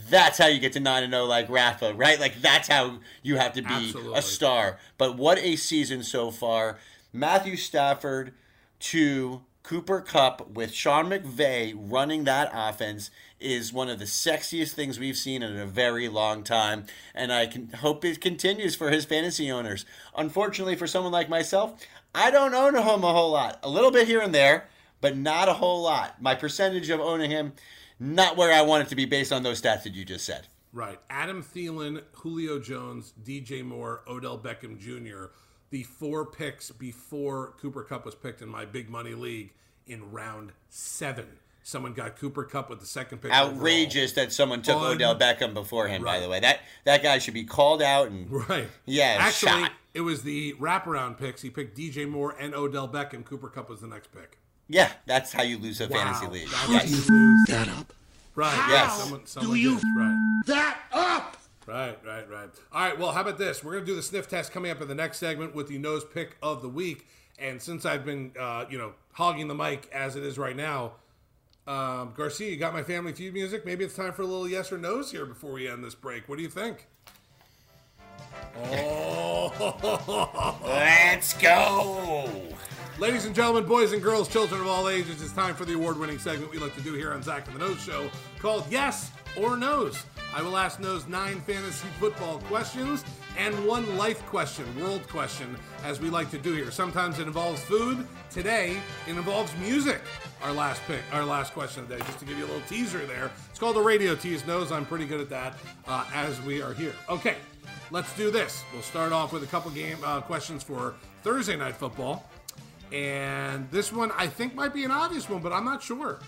[0.09, 2.18] that's how you get to nine and zero like Rafa, right?
[2.18, 4.18] Like that's how you have to be Absolutely.
[4.18, 4.79] a star.
[4.98, 6.79] But what a season so far!
[7.12, 8.33] Matthew Stafford
[8.81, 14.99] to Cooper Kupp with Sean McVay running that offense is one of the sexiest things
[14.99, 19.05] we've seen in a very long time, and I can hope it continues for his
[19.05, 19.85] fantasy owners.
[20.16, 23.61] Unfortunately, for someone like myself, I don't own him a whole lot.
[23.62, 24.68] A little bit here and there,
[25.01, 26.20] but not a whole lot.
[26.20, 27.53] My percentage of owning him,
[27.99, 30.49] not where I want it to be based on those stats that you just said.
[30.73, 30.99] Right.
[31.09, 35.27] Adam Thielen, Julio Jones, DJ Moore, Odell Beckham Jr.,
[35.71, 39.53] the four picks before Cooper Kupp was picked in my big money league
[39.87, 41.27] in round seven.
[41.63, 43.31] Someone got Cooper Kupp with the second pick.
[43.33, 46.03] Outrageous that someone took Un- Odell Beckham before him.
[46.03, 48.31] By the way, that that guy should be called out and.
[48.49, 48.67] Right.
[48.87, 49.73] Yeah, Actually, shot.
[49.95, 51.43] it was the wraparound picks.
[51.43, 53.25] He picked DJ Moore and Odell Beckham.
[53.25, 54.39] Cooper Kupp was the next pick.
[54.69, 56.49] yeah, that's how you lose a fantasy league.
[56.49, 56.83] That's Yes.
[56.83, 57.47] how you lose.
[57.49, 57.93] that up.
[58.35, 58.67] Right.
[58.71, 59.03] Yes.
[59.03, 60.43] Someone, someone do you right.
[60.47, 61.37] That up.
[61.66, 62.49] Right, right, right.
[62.73, 63.62] All right, well, how about this?
[63.62, 65.79] We're going to do the sniff test coming up in the next segment with the
[65.79, 67.07] nose pick of the week.
[67.38, 70.92] And since I've been, uh, you know, hogging the mic as it is right now,
[71.66, 73.64] um, Garcia, you got my Family Feud music?
[73.64, 76.29] Maybe it's time for a little yes or no's here before we end this break.
[76.29, 76.87] What do you think?
[78.73, 82.29] Oh, Let's go.
[82.99, 85.99] Ladies and gentlemen, boys and girls, children of all ages, it's time for the award
[85.99, 89.11] winning segment we like to do here on Zach and the Nose Show called Yes
[89.37, 90.05] or Nose.
[90.35, 93.05] I will ask Nose nine fantasy football questions
[93.38, 96.71] and one life question, world question, as we like to do here.
[96.71, 98.07] Sometimes it involves food.
[98.31, 100.01] Today, it involves music.
[100.43, 103.31] Our last pick, our last question today, just to give you a little teaser there.
[103.49, 104.47] It's called the radio tease.
[104.47, 105.55] Nose, I'm pretty good at that
[105.88, 106.95] uh, as we are here.
[107.09, 107.37] Okay,
[107.91, 108.65] let's do this.
[108.73, 112.29] We'll start off with a couple game uh, questions for Thursday night football.
[112.93, 116.19] And this one I think might be an obvious one, but I'm not sure.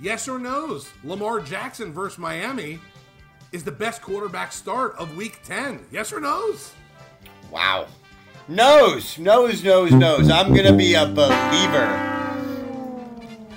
[0.00, 0.88] Yes or no's?
[1.02, 2.78] Lamar Jackson versus Miami
[3.50, 5.86] is the best quarterback start of week 10.
[5.90, 6.72] Yes or no's?
[7.50, 7.86] Wow.
[8.46, 10.30] Nose, nose, nose, nose.
[10.30, 12.18] I'm gonna be a believer.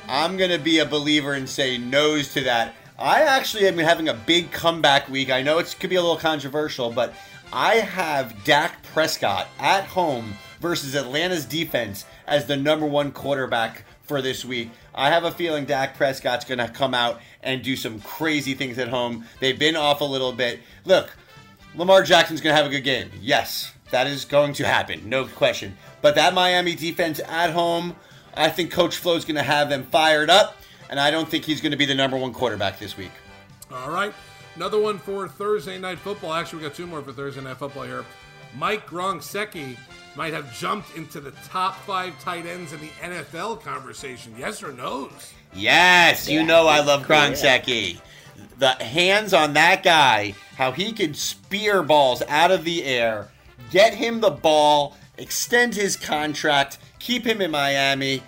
[0.09, 2.73] I'm gonna be a believer and say nose to that.
[3.01, 5.31] I actually have been having a big comeback week.
[5.31, 7.15] I know it could be a little controversial, but
[7.51, 14.21] I have Dak Prescott at home versus Atlanta's defense as the number one quarterback for
[14.21, 14.69] this week.
[14.93, 18.77] I have a feeling Dak Prescott's going to come out and do some crazy things
[18.77, 19.25] at home.
[19.39, 20.59] They've been off a little bit.
[20.85, 21.09] Look,
[21.73, 23.09] Lamar Jackson's going to have a good game.
[23.19, 25.75] Yes, that is going to happen, no question.
[26.03, 27.95] But that Miami defense at home,
[28.35, 30.60] I think Coach Flo's going to have them fired up,
[30.91, 33.11] and I don't think he's going to be the number one quarterback this week.
[33.73, 34.13] All right.
[34.55, 36.33] Another one for Thursday Night Football.
[36.33, 38.05] Actually, we got two more for Thursday Night Football here.
[38.57, 39.77] Mike Gronkowski
[40.15, 44.35] might have jumped into the top five tight ends in the NFL conversation.
[44.37, 45.33] Yes or no's?
[45.53, 48.01] Yes, you know I love Gronkowski.
[48.57, 53.29] The hands on that guy, how he can spear balls out of the air,
[53.71, 58.21] get him the ball, extend his contract, keep him in Miami.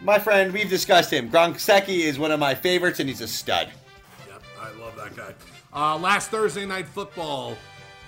[0.00, 1.28] My friend, we've discussed him.
[1.28, 3.68] Gronkowski is one of my favorites, and he's a stud.
[4.28, 5.34] Yep, I love that guy.
[5.72, 7.56] Uh, last Thursday Night Football,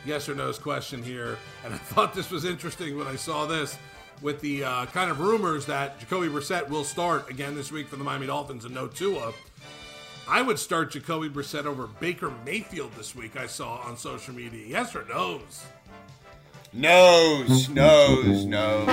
[0.07, 3.77] yes or no's question here, and I thought this was interesting when I saw this
[4.23, 7.97] with the uh, kind of rumors that Jacoby Brissett will start again this week for
[7.97, 9.33] the Miami Dolphins and no Tua.
[10.29, 13.37] I would start Jacoby Brissett over Baker Mayfield this week.
[13.37, 14.65] I saw on social media.
[14.65, 15.65] Yes or no's?
[16.73, 18.87] Nose, nose, nose.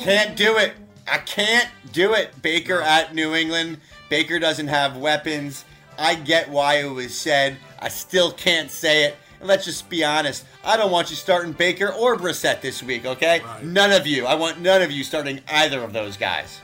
[0.00, 0.72] Can't do it.
[1.08, 2.40] I can't do it.
[2.42, 3.78] Baker at New England.
[4.08, 5.64] Baker doesn't have weapons.
[5.98, 7.56] I get why it was said.
[7.78, 9.16] I still can't say it.
[9.40, 10.44] And let's just be honest.
[10.64, 13.40] I don't want you starting Baker or Brissett this week, okay?
[13.40, 13.64] Right.
[13.64, 14.26] None of you.
[14.26, 16.60] I want none of you starting either of those guys.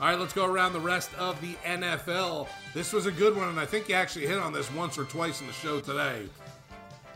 [0.00, 2.48] All right, let's go around the rest of the NFL.
[2.72, 5.04] This was a good one, and I think you actually hit on this once or
[5.04, 6.26] twice in the show today.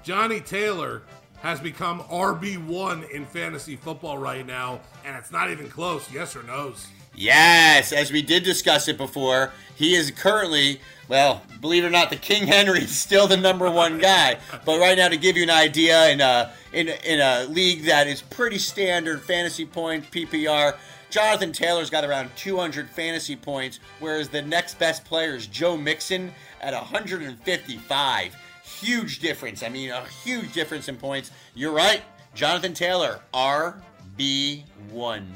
[0.03, 1.03] Johnny Taylor
[1.45, 6.11] has become RB1 in fantasy football right now, and it's not even close.
[6.11, 6.87] Yes or no's?
[7.15, 12.09] Yes, as we did discuss it before, he is currently, well, believe it or not,
[12.09, 14.39] the King Henry is still the number one guy.
[14.65, 18.07] But right now, to give you an idea, in a in in a league that
[18.07, 20.79] is pretty standard fantasy point PPR,
[21.11, 26.33] Jonathan Taylor's got around 200 fantasy points, whereas the next best player is Joe Mixon
[26.63, 28.37] at 155.
[28.81, 29.63] Huge difference.
[29.63, 31.31] I mean, a huge difference in points.
[31.55, 32.03] You're right,
[32.35, 35.33] Jonathan Taylor, RB one.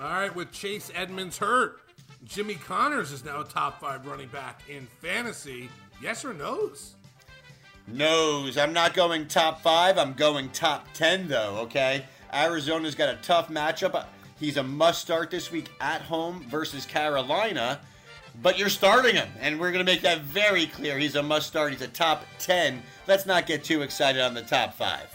[0.00, 1.80] All right, with Chase Edmonds hurt,
[2.24, 5.70] Jimmy Connors is now a top five running back in fantasy.
[6.02, 6.96] Yes or no's?
[7.88, 8.58] No's.
[8.58, 9.96] I'm not going top five.
[9.96, 12.04] I'm going top 10, though, okay?
[12.34, 14.06] Arizona's got a tough matchup.
[14.38, 17.80] He's a must start this week at home versus Carolina,
[18.42, 20.98] but you're starting him, and we're going to make that very clear.
[20.98, 21.72] He's a must start.
[21.72, 22.82] He's a top 10.
[23.06, 25.12] Let's not get too excited on the top five.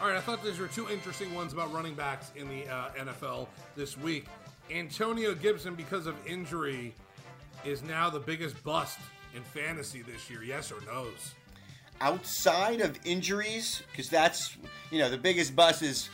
[0.00, 2.90] All right, I thought these were two interesting ones about running backs in the uh,
[2.98, 4.26] NFL this week.
[4.70, 6.94] Antonio Gibson, because of injury,
[7.64, 8.98] is now the biggest bust
[9.34, 10.42] in fantasy this year.
[10.42, 11.34] Yes or no's?
[12.00, 14.56] outside of injuries, because that's
[14.90, 16.08] you know the biggest bust is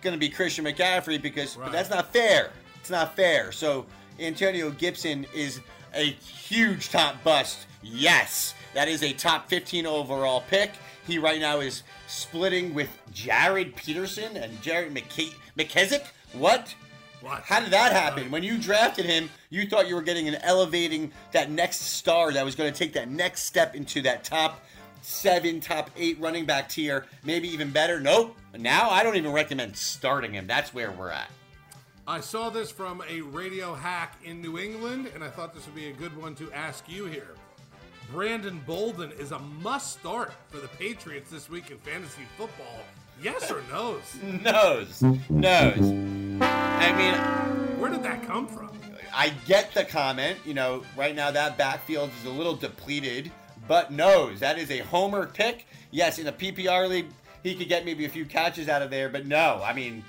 [0.00, 2.50] going to be Christian McCaffrey because but that's not fair.
[2.80, 3.52] It's not fair.
[3.52, 3.86] So
[4.18, 5.60] Antonio Gibson is
[5.94, 7.66] a huge top bust.
[7.82, 10.72] Yes, that is a top 15 overall pick.
[11.06, 16.06] He right now is splitting with Jared Peterson and Jared McKe- McKissic.
[16.32, 16.74] What?
[17.20, 17.42] What?
[17.42, 18.30] How did that happen?
[18.30, 22.44] When you drafted him, you thought you were getting an elevating that next star that
[22.44, 24.60] was going to take that next step into that top
[25.02, 28.00] seven, top eight running back tier, maybe even better.
[28.00, 28.36] Nope.
[28.58, 30.46] Now I don't even recommend starting him.
[30.46, 31.30] That's where we're at.
[32.06, 35.74] I saw this from a radio hack in New England, and I thought this would
[35.74, 37.36] be a good one to ask you here.
[38.10, 42.80] Brandon Bolden is a must start for the Patriots this week in fantasy football.
[43.22, 44.02] Yes or no's?
[44.42, 45.78] Nose, nose.
[46.42, 48.70] I mean, Where did that come from?
[49.14, 50.38] I get the comment.
[50.44, 53.30] You know, right now that backfield is a little depleted,
[53.68, 55.66] but Nose that is a homer pick.
[55.92, 57.06] Yes, in a PPR league,
[57.44, 59.62] he could get maybe a few catches out of there, but no.
[59.64, 60.02] I mean,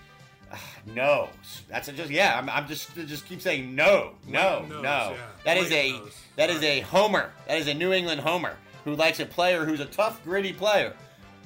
[0.86, 1.30] no.
[1.70, 2.38] That's a just yeah.
[2.38, 4.82] I'm, I'm just just keep saying no, no, no.
[4.82, 5.16] yeah.
[5.46, 6.18] That is a nose.
[6.36, 7.32] that is a homer.
[7.48, 10.94] That is a New England homer who likes a player who's a tough, gritty player.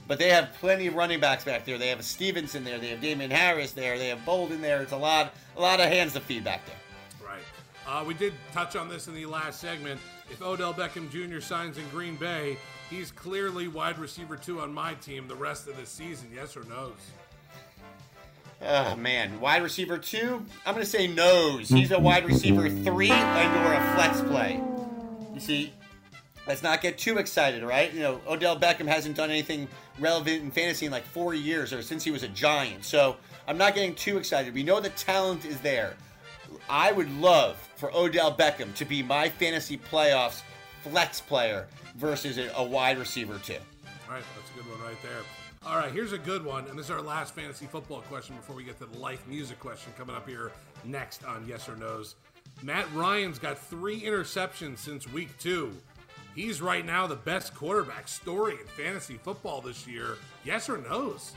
[0.07, 1.77] But they have plenty of running backs back there.
[1.77, 2.79] They have a Stevenson there.
[2.79, 3.97] They have Damien Harris there.
[3.97, 4.81] They have Bolden there.
[4.81, 6.75] It's a lot, a lot of hands to feed back there.
[7.21, 7.41] Right.
[7.85, 9.99] Uh, we did touch on this in the last segment.
[10.31, 11.41] If Odell Beckham Jr.
[11.41, 12.57] signs in Green Bay,
[12.89, 16.29] he's clearly wide receiver two on my team the rest of the season.
[16.33, 16.93] Yes or no's?
[18.61, 20.43] Oh man, wide receiver two.
[20.65, 21.69] I'm gonna say nose.
[21.69, 24.61] He's a wide receiver three and or a flex play.
[25.33, 25.73] You see,
[26.47, 27.93] let's not get too excited, right?
[27.93, 29.67] You know, Odell Beckham hasn't done anything
[29.99, 32.83] relevant in fantasy in like four years or since he was a Giant.
[32.83, 33.17] So
[33.47, 34.53] I'm not getting too excited.
[34.53, 35.95] We know the talent is there.
[36.69, 40.41] I would love for Odell Beckham to be my fantasy playoffs
[40.81, 43.53] flex player versus a, a wide receiver two.
[44.07, 45.21] All right, that's a good one right there.
[45.65, 48.55] All right, here's a good one, and this is our last fantasy football question before
[48.55, 50.51] we get to the life music question coming up here
[50.85, 52.15] next on Yes or No's.
[52.63, 55.73] Matt Ryan's got three interceptions since week two.
[56.35, 60.17] He's right now the best quarterback story in fantasy football this year.
[60.45, 61.33] Yes or no's?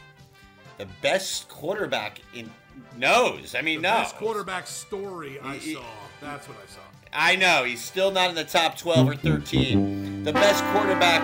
[0.78, 2.50] The best quarterback in
[2.96, 3.54] knows.
[3.54, 3.94] I mean, The no.
[3.96, 5.82] best quarterback story I He- saw.
[6.20, 6.80] That's what I saw.
[7.12, 10.22] I know he's still not in the top 12 or 13.
[10.22, 11.22] The best quarterback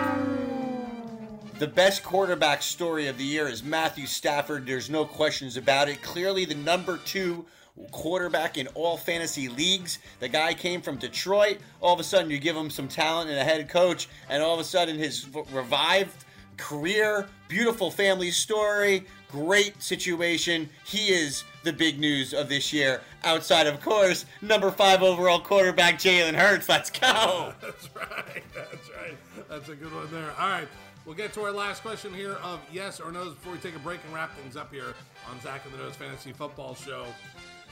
[1.59, 4.67] the best quarterback story of the year is Matthew Stafford.
[4.67, 6.03] There's no questions about it.
[6.03, 7.47] Clearly the number 2
[7.93, 9.99] quarterback in all fantasy leagues.
[10.21, 11.59] The guy came from Detroit.
[11.81, 14.55] All of a sudden you give him some talent and a head coach and all
[14.55, 16.25] of a sudden his revived
[16.59, 20.69] career, beautiful family story, great situation.
[20.85, 23.01] He is the big news of this year.
[23.25, 26.69] Outside, of course, number five overall quarterback Jalen Hurts.
[26.69, 27.55] Let's go.
[27.63, 28.43] That's right.
[28.55, 29.17] That's right.
[29.49, 30.33] That's a good one there.
[30.39, 30.69] All right.
[31.07, 33.79] We'll get to our last question here of yes or no's before we take a
[33.79, 34.93] break and wrap things up here
[35.31, 37.07] on Zach and the Nose Fantasy Football Show.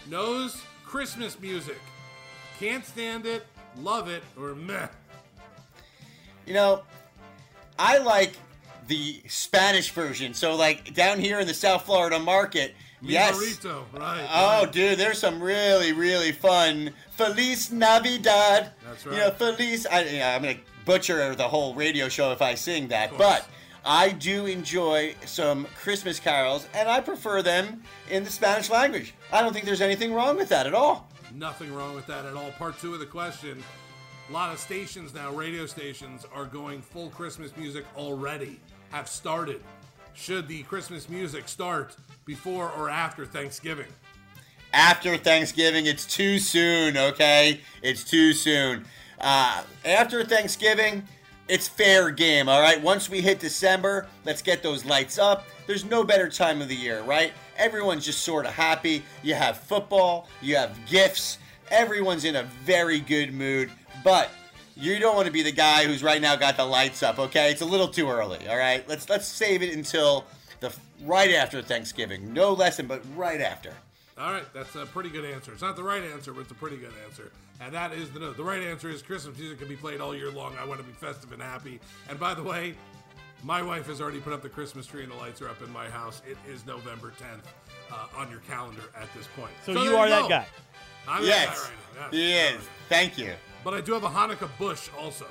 [0.08, 1.78] Nose Christmas music.
[2.60, 3.44] Can't stand it,
[3.80, 4.86] love it, or meh.
[6.46, 6.82] You know,
[7.76, 8.34] I like
[8.86, 10.32] the Spanish version.
[10.32, 13.36] So, like down here in the South Florida market, yes.
[13.36, 14.28] Burrito, right.
[14.30, 14.72] Oh, right.
[14.72, 18.70] dude, there's some really, really fun Feliz Navidad.
[18.86, 19.16] That's right.
[19.16, 19.30] You know.
[19.30, 19.86] Feliz.
[19.86, 23.46] I, you know, I'm gonna butcher the whole radio show if I sing that, but
[23.84, 29.14] I do enjoy some Christmas carols, and I prefer them in the Spanish language.
[29.32, 31.08] I don't think there's anything wrong with that at all.
[31.34, 32.50] Nothing wrong with that at all.
[32.52, 33.62] Part two of the question.
[34.30, 38.58] A lot of stations now, radio stations, are going full Christmas music already,
[38.90, 39.62] have started.
[40.14, 43.88] Should the Christmas music start before or after Thanksgiving?
[44.74, 45.86] after Thanksgiving.
[45.86, 47.60] It's too soon, okay?
[47.82, 48.84] It's too soon.
[49.20, 51.06] Uh, after Thanksgiving,
[51.48, 52.80] it's fair game, all right?
[52.80, 55.44] Once we hit December, let's get those lights up.
[55.66, 57.32] There's no better time of the year, right?
[57.56, 59.02] Everyone's just sort of happy.
[59.22, 61.38] You have football, you have gifts.
[61.70, 63.70] Everyone's in a very good mood,
[64.02, 64.30] but
[64.76, 67.50] you don't want to be the guy who's right now got the lights up, okay?
[67.50, 68.86] It's a little too early, all right?
[68.88, 70.24] Let's let's save it until
[70.60, 70.74] the
[71.04, 72.32] right after Thanksgiving.
[72.32, 73.72] No lesson, but right after.
[74.16, 75.52] All right, that's a pretty good answer.
[75.52, 77.32] It's not the right answer, but it's a pretty good answer.
[77.60, 78.32] And that is the no.
[78.32, 80.54] The right answer is Christmas music can be played all year long.
[80.60, 81.80] I want to be festive and happy.
[82.08, 82.74] And by the way,
[83.42, 85.70] my wife has already put up the Christmas tree and the lights are up in
[85.72, 86.22] my house.
[86.28, 89.50] It is November 10th uh, on your calendar at this point.
[89.66, 90.46] So, there you are that guy.
[91.08, 91.68] I'm that Yes, guy
[92.00, 92.16] right now.
[92.16, 92.54] he Yes.
[92.60, 92.68] is.
[92.88, 93.32] Thank you.
[93.64, 95.26] But I do have a Hanukkah bush also.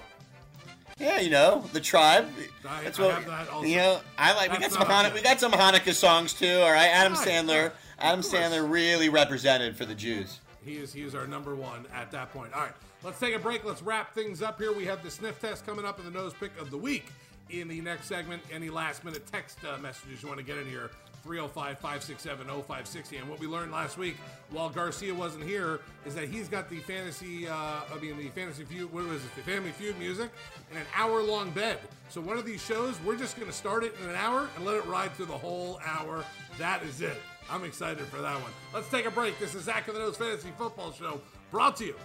[1.00, 2.30] Yeah, you know the tribe.
[2.67, 3.65] I- That's I what have that also.
[3.67, 4.00] you know.
[4.17, 4.52] I like.
[4.52, 5.13] We got some not Hanukkah.
[5.13, 6.60] We got some Hanukkah songs too.
[6.62, 7.72] All right, Adam Sandler.
[7.99, 10.39] Adam Sandler really represented for the Jews.
[10.65, 12.53] He is he is our number one at that point.
[12.53, 12.71] All right,
[13.03, 13.65] let's take a break.
[13.65, 14.73] Let's wrap things up here.
[14.73, 17.06] We have the sniff test coming up in the nose pick of the week
[17.49, 18.41] in the next segment.
[18.51, 20.89] Any last minute text uh, messages you want to get in here?
[21.23, 23.17] 305 567 0560.
[23.17, 24.17] And what we learned last week
[24.51, 28.65] while Garcia wasn't here is that he's got the fantasy, uh, I mean, the fantasy
[28.65, 30.29] feud, what was it, the family feud music
[30.69, 31.79] and an hour long bed.
[32.10, 34.65] So one of these shows, we're just going to start it in an hour and
[34.65, 36.25] let it ride through the whole hour.
[36.58, 37.21] That is it.
[37.49, 38.51] I'm excited for that one.
[38.73, 39.39] Let's take a break.
[39.39, 41.95] This is Zach of the Nose Fantasy Football Show brought to you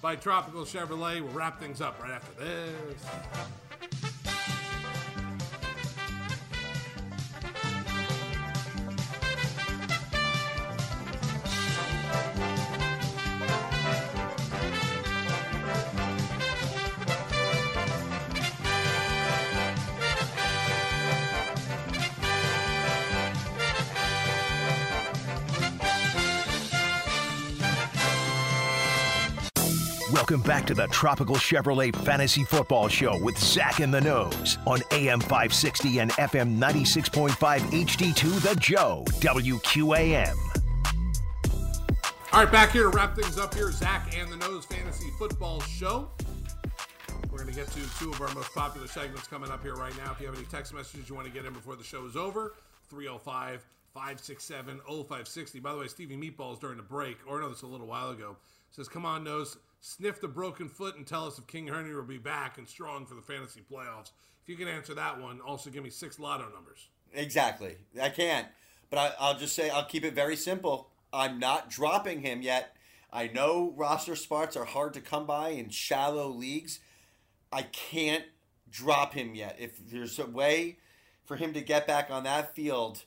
[0.00, 1.20] by Tropical Chevrolet.
[1.20, 4.23] We'll wrap things up right after this.
[30.24, 34.80] Welcome back to the Tropical Chevrolet Fantasy Football Show with Zach and the Nose on
[34.90, 37.28] AM 560 and FM 96.5
[37.60, 40.34] HD2 The Joe, WQAM.
[42.32, 45.60] All right, back here to wrap things up here, Zach and the Nose Fantasy Football
[45.60, 46.08] Show.
[47.30, 49.94] We're going to get to two of our most popular segments coming up here right
[49.98, 50.12] now.
[50.12, 52.16] If you have any text messages you want to get in before the show is
[52.16, 52.54] over,
[52.88, 55.60] 305 567 0560.
[55.60, 58.08] By the way, Stevie Meatballs during the break, or no, this was a little while
[58.08, 58.38] ago,
[58.70, 62.04] says, Come on, Nose, sniff the broken foot and tell us if King Henry will
[62.04, 64.12] be back and strong for the fantasy playoffs.
[64.42, 66.88] If you can answer that one, also give me six lotto numbers.
[67.12, 67.76] Exactly.
[68.00, 68.48] I can't.
[68.88, 70.88] But I, I'll just say I'll keep it very simple.
[71.12, 72.74] I'm not dropping him yet.
[73.12, 76.80] I know roster spots are hard to come by in shallow leagues.
[77.52, 78.24] I can't
[78.70, 79.56] drop him yet.
[79.60, 80.78] If there's a way
[81.26, 83.04] for him to get back on that field,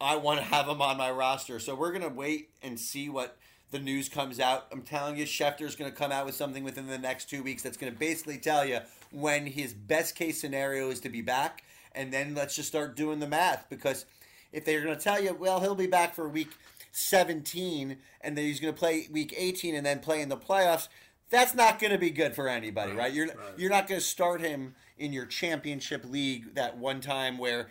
[0.00, 1.58] I want to have him on my roster.
[1.58, 3.36] So we're going to wait and see what
[3.72, 4.66] the news comes out.
[4.70, 7.62] I'm telling you, Schefter's going to come out with something within the next two weeks
[7.62, 11.64] that's going to basically tell you when his best case scenario is to be back
[11.94, 14.06] and then let's just start doing the math because
[14.52, 16.50] if they're going to tell you, well, he'll be back for week
[16.92, 20.88] 17 and then he's going to play week 18 and then play in the playoffs,
[21.30, 22.98] that's not going to be good for anybody, right?
[22.98, 23.12] right?
[23.12, 23.36] You're right.
[23.56, 27.68] you're not going to start him in your championship league that one time where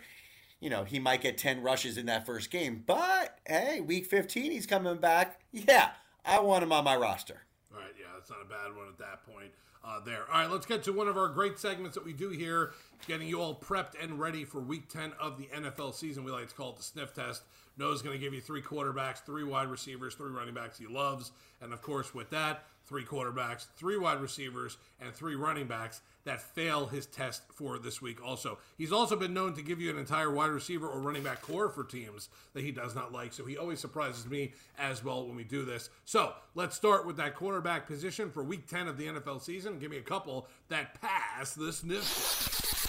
[0.62, 2.84] you know, he might get 10 rushes in that first game.
[2.86, 5.40] But hey, week 15 he's coming back.
[5.50, 5.90] Yeah,
[6.24, 7.42] I want him on my roster.
[7.74, 9.50] All right, yeah, that's not a bad one at that point
[9.84, 10.22] uh, there.
[10.32, 12.74] All right, let's get to one of our great segments that we do here,
[13.08, 16.22] getting you all prepped and ready for week 10 of the NFL season.
[16.22, 17.42] We like to call it the sniff test.
[17.76, 21.32] Noah's going to give you three quarterbacks, three wide receivers, three running backs he loves.
[21.60, 26.40] And of course, with that, three quarterbacks, three wide receivers, and three running backs that
[26.40, 28.58] fail his test for this week also.
[28.78, 31.68] He's also been known to give you an entire wide receiver or running back core
[31.68, 33.32] for teams that he does not like.
[33.32, 35.90] So he always surprises me as well when we do this.
[36.04, 39.78] So let's start with that quarterback position for week 10 of the NFL season.
[39.78, 42.81] Give me a couple that pass the sniff.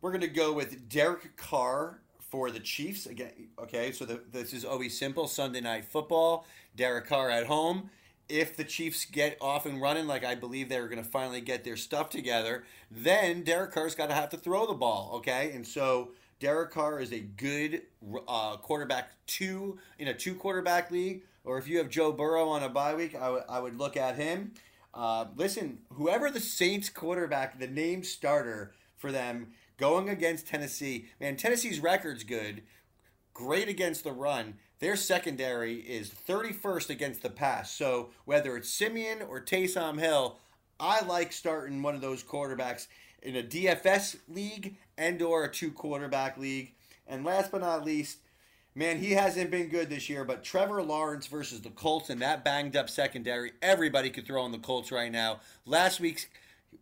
[0.00, 3.48] We're going to go with Derek Carr for the Chiefs again.
[3.58, 5.28] Okay, so the, this is always simple.
[5.28, 6.46] Sunday night football.
[6.74, 7.90] Derek Carr at home.
[8.28, 11.64] If the Chiefs get off and running, like I believe they're going to finally get
[11.64, 15.10] their stuff together, then Derek Carr's got to have to throw the ball.
[15.16, 17.82] Okay, and so Derek Carr is a good
[18.26, 21.24] uh, quarterback two in a two quarterback league.
[21.44, 23.96] Or if you have Joe Burrow on a bye week, I, w- I would look
[23.96, 24.52] at him.
[24.94, 29.48] Uh, listen, whoever the Saints quarterback, the name starter for them
[29.80, 31.06] going against Tennessee.
[31.18, 32.62] Man, Tennessee's record's good.
[33.32, 34.54] Great against the run.
[34.78, 37.70] Their secondary is 31st against the pass.
[37.72, 40.36] So whether it's Siemian or Taysom Hill,
[40.78, 42.88] I like starting one of those quarterbacks
[43.22, 46.74] in a DFS league and or a two quarterback league.
[47.06, 48.18] And last but not least,
[48.74, 52.44] man, he hasn't been good this year, but Trevor Lawrence versus the Colts and that
[52.44, 55.40] banged up secondary, everybody could throw on the Colts right now.
[55.64, 56.26] Last week's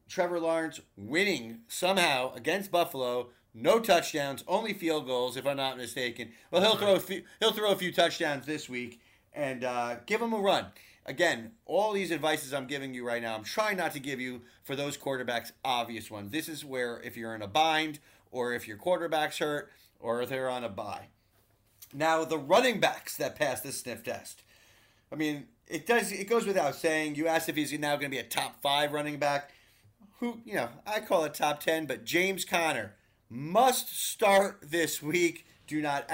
[0.08, 3.28] Trevor Lawrence winning somehow against Buffalo.
[3.54, 6.32] No touchdowns, only field goals, if I'm not mistaken.
[6.50, 9.00] Well, he'll throw a few, he'll throw a few touchdowns this week
[9.32, 10.66] and uh, give him a run.
[11.06, 14.42] Again, all these advices I'm giving you right now, I'm trying not to give you
[14.62, 16.30] for those quarterbacks obvious ones.
[16.30, 17.98] This is where if you're in a bind
[18.30, 21.08] or if your quarterback's hurt or if they're on a bye.
[21.94, 24.42] Now the running backs that pass the sniff test.
[25.10, 26.12] I mean, it does.
[26.12, 27.14] It goes without saying.
[27.14, 29.50] You asked if he's now going to be a top five running back
[30.18, 32.94] who, you know, I call it top 10, but James Conner
[33.30, 35.46] must start this week.
[35.66, 36.10] Do not.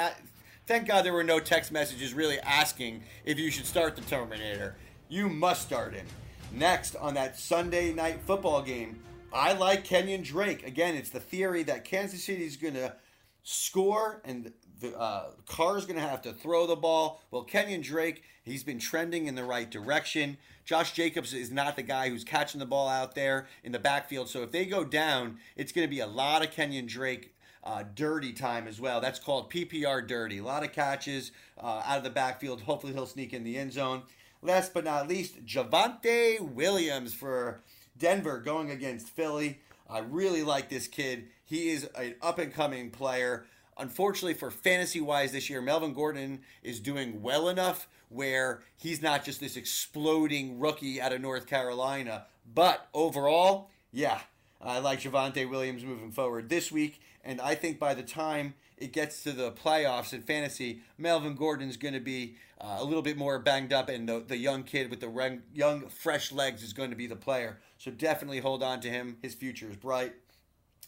[0.66, 4.76] Thank God there were no text messages really asking if you should start the Terminator.
[5.08, 6.06] You must start him.
[6.52, 9.00] Next, on that Sunday night football game,
[9.32, 10.66] I like Kenyon Drake.
[10.66, 12.94] Again, it's the theory that Kansas City is going to
[13.42, 17.22] score and the uh, Carr's going to have to throw the ball.
[17.30, 20.38] Well, Kenyon Drake, he's been trending in the right direction.
[20.64, 24.28] Josh Jacobs is not the guy who's catching the ball out there in the backfield.
[24.28, 27.84] So if they go down, it's going to be a lot of Kenyon Drake uh,
[27.94, 29.00] dirty time as well.
[29.00, 30.38] That's called PPR dirty.
[30.38, 32.62] A lot of catches uh, out of the backfield.
[32.62, 34.02] Hopefully he'll sneak in the end zone.
[34.42, 37.62] Last but not least, Javonte Williams for
[37.96, 39.60] Denver going against Philly.
[39.88, 41.28] I really like this kid.
[41.44, 43.46] He is an up and coming player.
[43.78, 49.24] Unfortunately, for fantasy wise this year, Melvin Gordon is doing well enough where he's not
[49.24, 52.26] just this exploding rookie out of North Carolina.
[52.52, 54.20] But overall, yeah,
[54.60, 57.00] I like Javonte Williams moving forward this week.
[57.22, 61.76] And I think by the time it gets to the playoffs in fantasy, Melvin Gordon's
[61.76, 64.90] going to be uh, a little bit more banged up, and the, the young kid
[64.90, 67.58] with the young, fresh legs is going to be the player.
[67.78, 69.16] So definitely hold on to him.
[69.22, 70.14] His future is bright.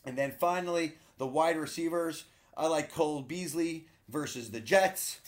[0.05, 2.25] And then finally, the wide receivers.
[2.57, 5.21] I like Cole Beasley versus the Jets.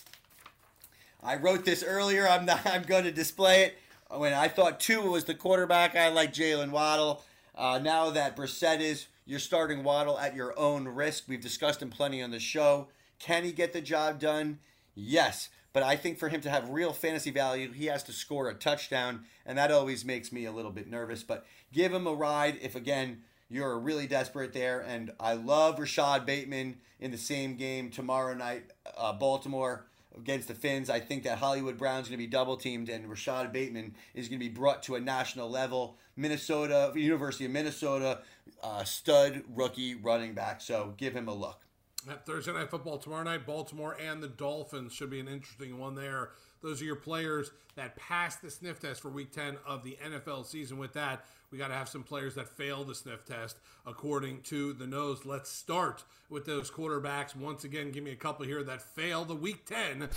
[1.22, 2.28] I wrote this earlier.
[2.28, 2.66] I'm not.
[2.66, 3.78] I'm going to display it.
[4.10, 7.22] When I thought Tua was the quarterback, I like Jaylen Waddle.
[7.54, 11.24] Uh, now that Brissett is, you're starting Waddle at your own risk.
[11.28, 12.88] We've discussed him plenty on the show.
[13.18, 14.60] Can he get the job done?
[14.94, 15.50] Yes.
[15.74, 18.54] But I think for him to have real fantasy value, he has to score a
[18.54, 21.22] touchdown, and that always makes me a little bit nervous.
[21.22, 24.80] But give him a ride if, again, you're really desperate there.
[24.80, 29.84] And I love Rashod Bateman in the same game tomorrow night, uh, Baltimore
[30.20, 30.90] against the Finns.
[30.90, 34.40] I think that Hollywood Brown's going to be double teamed, and Rashod Bateman is going
[34.40, 35.98] to be brought to a national level.
[36.16, 38.20] Minnesota, University of Minnesota,
[38.62, 40.60] uh, stud rookie running back.
[40.60, 41.67] So give him a look.
[42.08, 45.94] That Thursday night football tomorrow night, Baltimore and the Dolphins should be an interesting one
[45.94, 46.30] there.
[46.62, 50.46] Those are your players that passed the sniff test for week 10 of the NFL
[50.46, 50.78] season.
[50.78, 54.72] With that, we got to have some players that fail the sniff test according to
[54.72, 55.26] the nose.
[55.26, 57.36] Let's start with those quarterbacks.
[57.36, 60.08] Once again, give me a couple here that fail the week 10.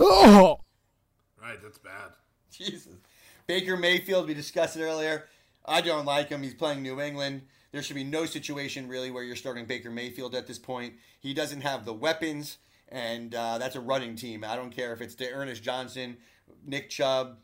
[0.00, 0.60] oh.
[1.38, 2.12] Right, that's bad.
[2.50, 2.94] Jesus.
[3.46, 5.26] Baker Mayfield, we discussed it earlier.
[5.66, 6.42] I don't like him.
[6.42, 7.42] He's playing New England.
[7.76, 10.94] There should be no situation really where you're starting Baker Mayfield at this point.
[11.20, 12.56] He doesn't have the weapons,
[12.88, 14.44] and uh, that's a running team.
[14.44, 16.16] I don't care if it's Ernest Johnson,
[16.64, 17.36] Nick Chubb,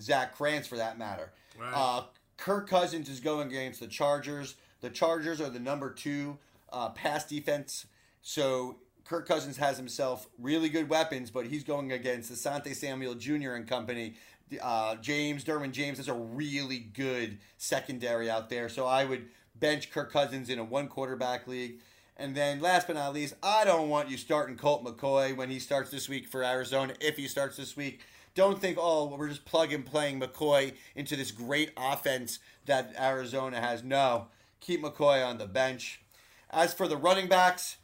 [0.00, 1.30] Zach Krantz for that matter.
[1.56, 1.72] Right.
[1.72, 2.02] Uh,
[2.36, 4.56] Kirk Cousins is going against the Chargers.
[4.80, 6.38] The Chargers are the number two
[6.72, 7.86] uh, pass defense,
[8.20, 13.52] so Kirk Cousins has himself really good weapons, but he's going against Asante Samuel Jr.
[13.52, 14.14] and company.
[14.60, 18.68] Uh, James, Derwin James is a really good secondary out there.
[18.68, 19.28] So I would
[19.60, 21.80] bench Kirk Cousins in a one quarterback league.
[22.16, 25.60] And then last but not least, I don't want you starting Colt McCoy when he
[25.60, 28.00] starts this week for Arizona, if he starts this week.
[28.34, 33.60] Don't think, oh, we're just plug and playing McCoy into this great offense that Arizona
[33.60, 33.82] has.
[33.82, 34.26] No,
[34.60, 36.02] keep McCoy on the bench.
[36.50, 37.76] As for the running backs,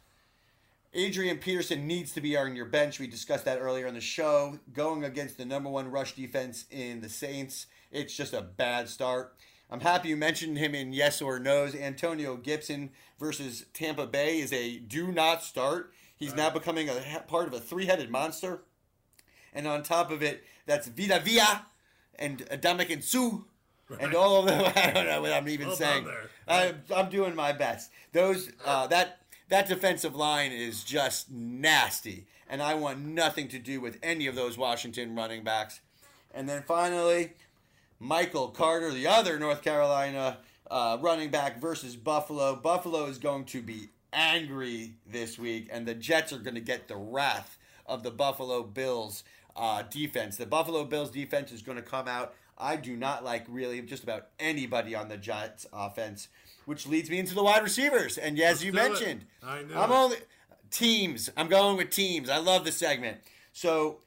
[0.93, 2.99] Adrian Peterson needs to be on your bench.
[2.99, 4.59] We discussed that earlier in the show.
[4.71, 9.35] Going against the number one rush defense in the Saints, it's just a bad start.
[9.69, 11.75] I'm happy you mentioned him in yes or no's.
[11.75, 15.91] Antonio Gibson versus Tampa Bay is a do not start.
[16.15, 18.61] He's now becoming a part of a three headed monster.
[19.53, 21.65] And on top of it, that's Vita Villa
[22.17, 23.45] and Adamic Sue.
[23.99, 26.07] And all of them, I don't know what I'm even Well saying.
[26.47, 27.91] I, I'm doing my best.
[28.13, 33.79] Those uh, that that defensive line is just nasty, and I want nothing to do
[33.79, 35.81] with any of those Washington running backs.
[36.33, 37.33] And then finally,
[37.99, 40.37] Michael Carter, the other North Carolina
[40.69, 42.55] uh, running back versus Buffalo.
[42.55, 46.87] Buffalo is going to be angry this week, and the Jets are going to get
[46.87, 49.23] the wrath of the Buffalo Bills
[49.55, 50.37] uh, defense.
[50.37, 52.33] The Buffalo Bills defense is going to come out.
[52.57, 56.29] I do not like really just about anybody on the Jets offense,
[56.65, 58.17] which leads me into the wide receivers.
[58.17, 58.89] And as you do it.
[58.89, 59.81] mentioned, I know.
[59.81, 60.17] I'm only
[60.71, 61.29] teams.
[61.35, 62.29] I'm going with teams.
[62.29, 63.17] I love the segment.
[63.51, 63.99] So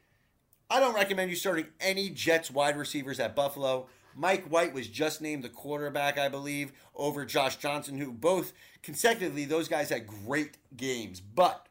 [0.71, 3.87] I don't recommend you starting any Jets wide receivers at Buffalo.
[4.15, 8.53] Mike White was just named the quarterback, I believe, over Josh Johnson, who both
[8.83, 11.21] consecutively, those guys had great games.
[11.21, 11.69] But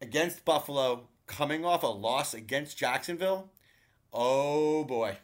[0.00, 3.50] against Buffalo, coming off a loss against Jacksonville,
[4.12, 5.18] oh boy,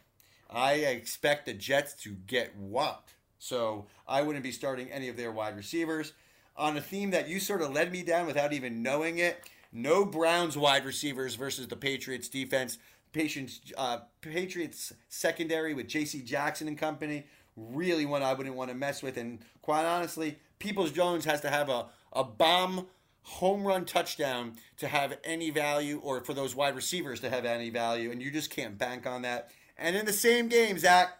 [0.49, 3.15] I expect the Jets to get whopped.
[3.39, 6.13] So I wouldn't be starting any of their wide receivers.
[6.55, 10.03] On a theme that you sort of led me down without even knowing it, no
[10.03, 12.77] Browns wide receivers versus the Patriots defense.
[13.13, 16.21] Patients, uh, Patriots secondary with J.C.
[16.21, 17.25] Jackson and company.
[17.55, 19.17] Really one I wouldn't want to mess with.
[19.17, 22.87] And quite honestly, Peoples Jones has to have a, a bomb
[23.23, 27.69] home run touchdown to have any value or for those wide receivers to have any
[27.69, 28.11] value.
[28.11, 29.51] And you just can't bank on that.
[29.77, 31.17] And in the same game, Zach,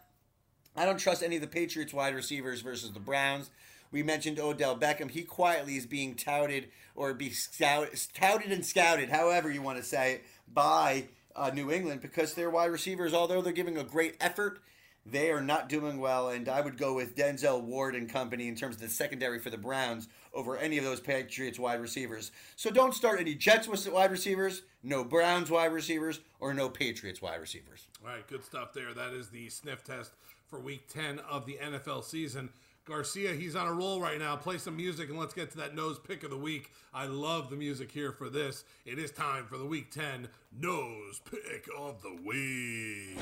[0.75, 3.49] I don't trust any of the Patriots wide receivers versus the Browns.
[3.91, 5.11] We mentioned Odell Beckham.
[5.11, 10.13] He quietly is being touted or be touted and scouted, however you want to say
[10.13, 14.59] it, by uh, New England because their wide receivers, although they're giving a great effort,
[15.05, 16.29] they are not doing well.
[16.29, 19.49] And I would go with Denzel Ward and company in terms of the secondary for
[19.49, 22.31] the Browns over any of those Patriots wide receivers.
[22.55, 27.39] So don't start any Jets wide receivers, no Browns wide receivers, or no Patriots wide
[27.39, 27.87] receivers.
[28.03, 28.93] All right, good stuff there.
[28.93, 30.11] That is the sniff test
[30.47, 32.49] for week 10 of the NFL season.
[32.87, 34.37] Garcia, he's on a roll right now.
[34.37, 36.71] Play some music and let's get to that nose pick of the week.
[36.93, 38.63] I love the music here for this.
[38.85, 43.19] It is time for the week 10 nose pick of the week.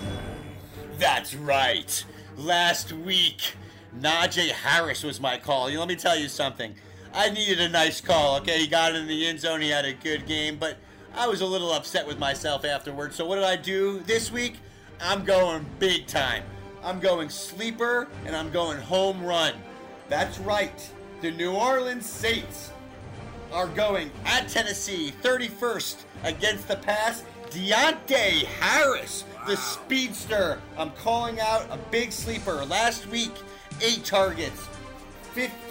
[0.99, 2.05] That's right.
[2.37, 3.55] Last week,
[3.99, 5.71] Najee Harris was my call.
[5.71, 6.75] Let me tell you something.
[7.11, 8.37] I needed a nice call.
[8.37, 9.61] Okay, he got in the end zone.
[9.61, 10.77] He had a good game, but
[11.15, 13.15] I was a little upset with myself afterwards.
[13.15, 14.57] So what did I do this week?
[15.01, 16.43] I'm going big time.
[16.85, 19.55] I'm going sleeper and I'm going home run.
[20.07, 20.87] That's right.
[21.21, 22.71] The New Orleans Saints
[23.51, 27.23] are going at Tennessee 31st against the pass.
[27.49, 30.61] Deonte Harris, the speedster.
[30.77, 32.63] I'm calling out a big sleeper.
[32.65, 33.31] Last week,
[33.81, 34.67] eight targets,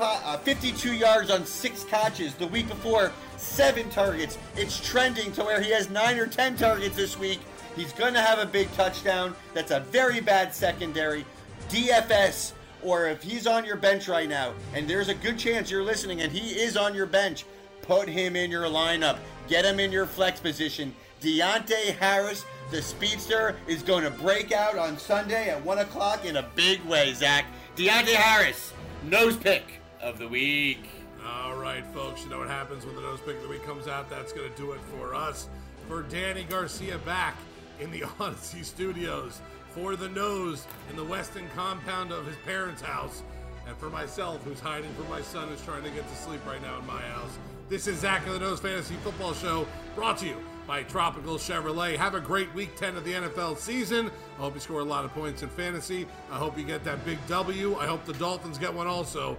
[0.01, 2.35] uh, 52 yards on six catches.
[2.35, 4.37] The week before, seven targets.
[4.57, 7.41] It's trending to where he has nine or 10 targets this week.
[7.77, 9.35] He's going to have a big touchdown.
[9.53, 11.25] That's a very bad secondary.
[11.68, 12.53] DFS,
[12.83, 16.20] or if he's on your bench right now, and there's a good chance you're listening
[16.20, 17.45] and he is on your bench,
[17.83, 19.18] put him in your lineup.
[19.49, 20.95] Get him in your flex position.
[21.20, 26.37] Deonte Harris, the speedster, is going to break out on Sunday at 1 o'clock in
[26.37, 27.47] a big way, Zach.
[27.77, 28.72] Deonte Harris,
[29.05, 30.89] nose pick of the week.
[31.27, 33.89] All right, folks, you know what happens when the nose pick of the week comes
[33.89, 34.11] out?
[34.11, 35.49] That's going to do it for us.
[35.89, 37.37] For Danny Garcia back
[37.81, 39.41] in the Audacy studios,
[39.75, 43.22] for the nose in the western compound of his parents' house,
[43.66, 46.62] and for myself, who's hiding from my son who's trying to get to sleep right
[46.62, 47.39] now in my house.
[47.68, 51.97] This is Zach of the Nose Fantasy Football Show, brought to you by Tropical Chevrolet.
[51.97, 54.11] Have a great week 10 of the NFL season.
[54.37, 56.07] I hope you score a lot of points in fantasy.
[56.31, 57.77] I hope you get that big W.
[57.77, 59.37] I hope the Dolphins get one also.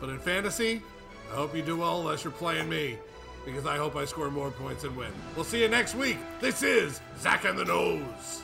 [0.00, 0.82] But in fantasy,
[1.32, 2.98] I hope you do well unless you're playing me
[3.50, 5.10] because I hope I score more points and win.
[5.34, 6.18] We'll see you next week.
[6.40, 8.42] This is Zach on the Nose.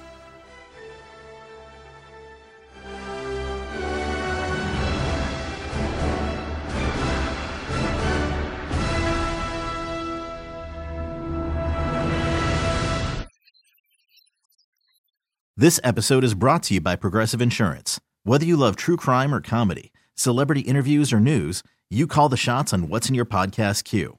[15.56, 18.00] This episode is brought to you by Progressive Insurance.
[18.24, 22.72] Whether you love true crime or comedy, celebrity interviews or news, you call the shots
[22.72, 24.18] on what's in your podcast queue.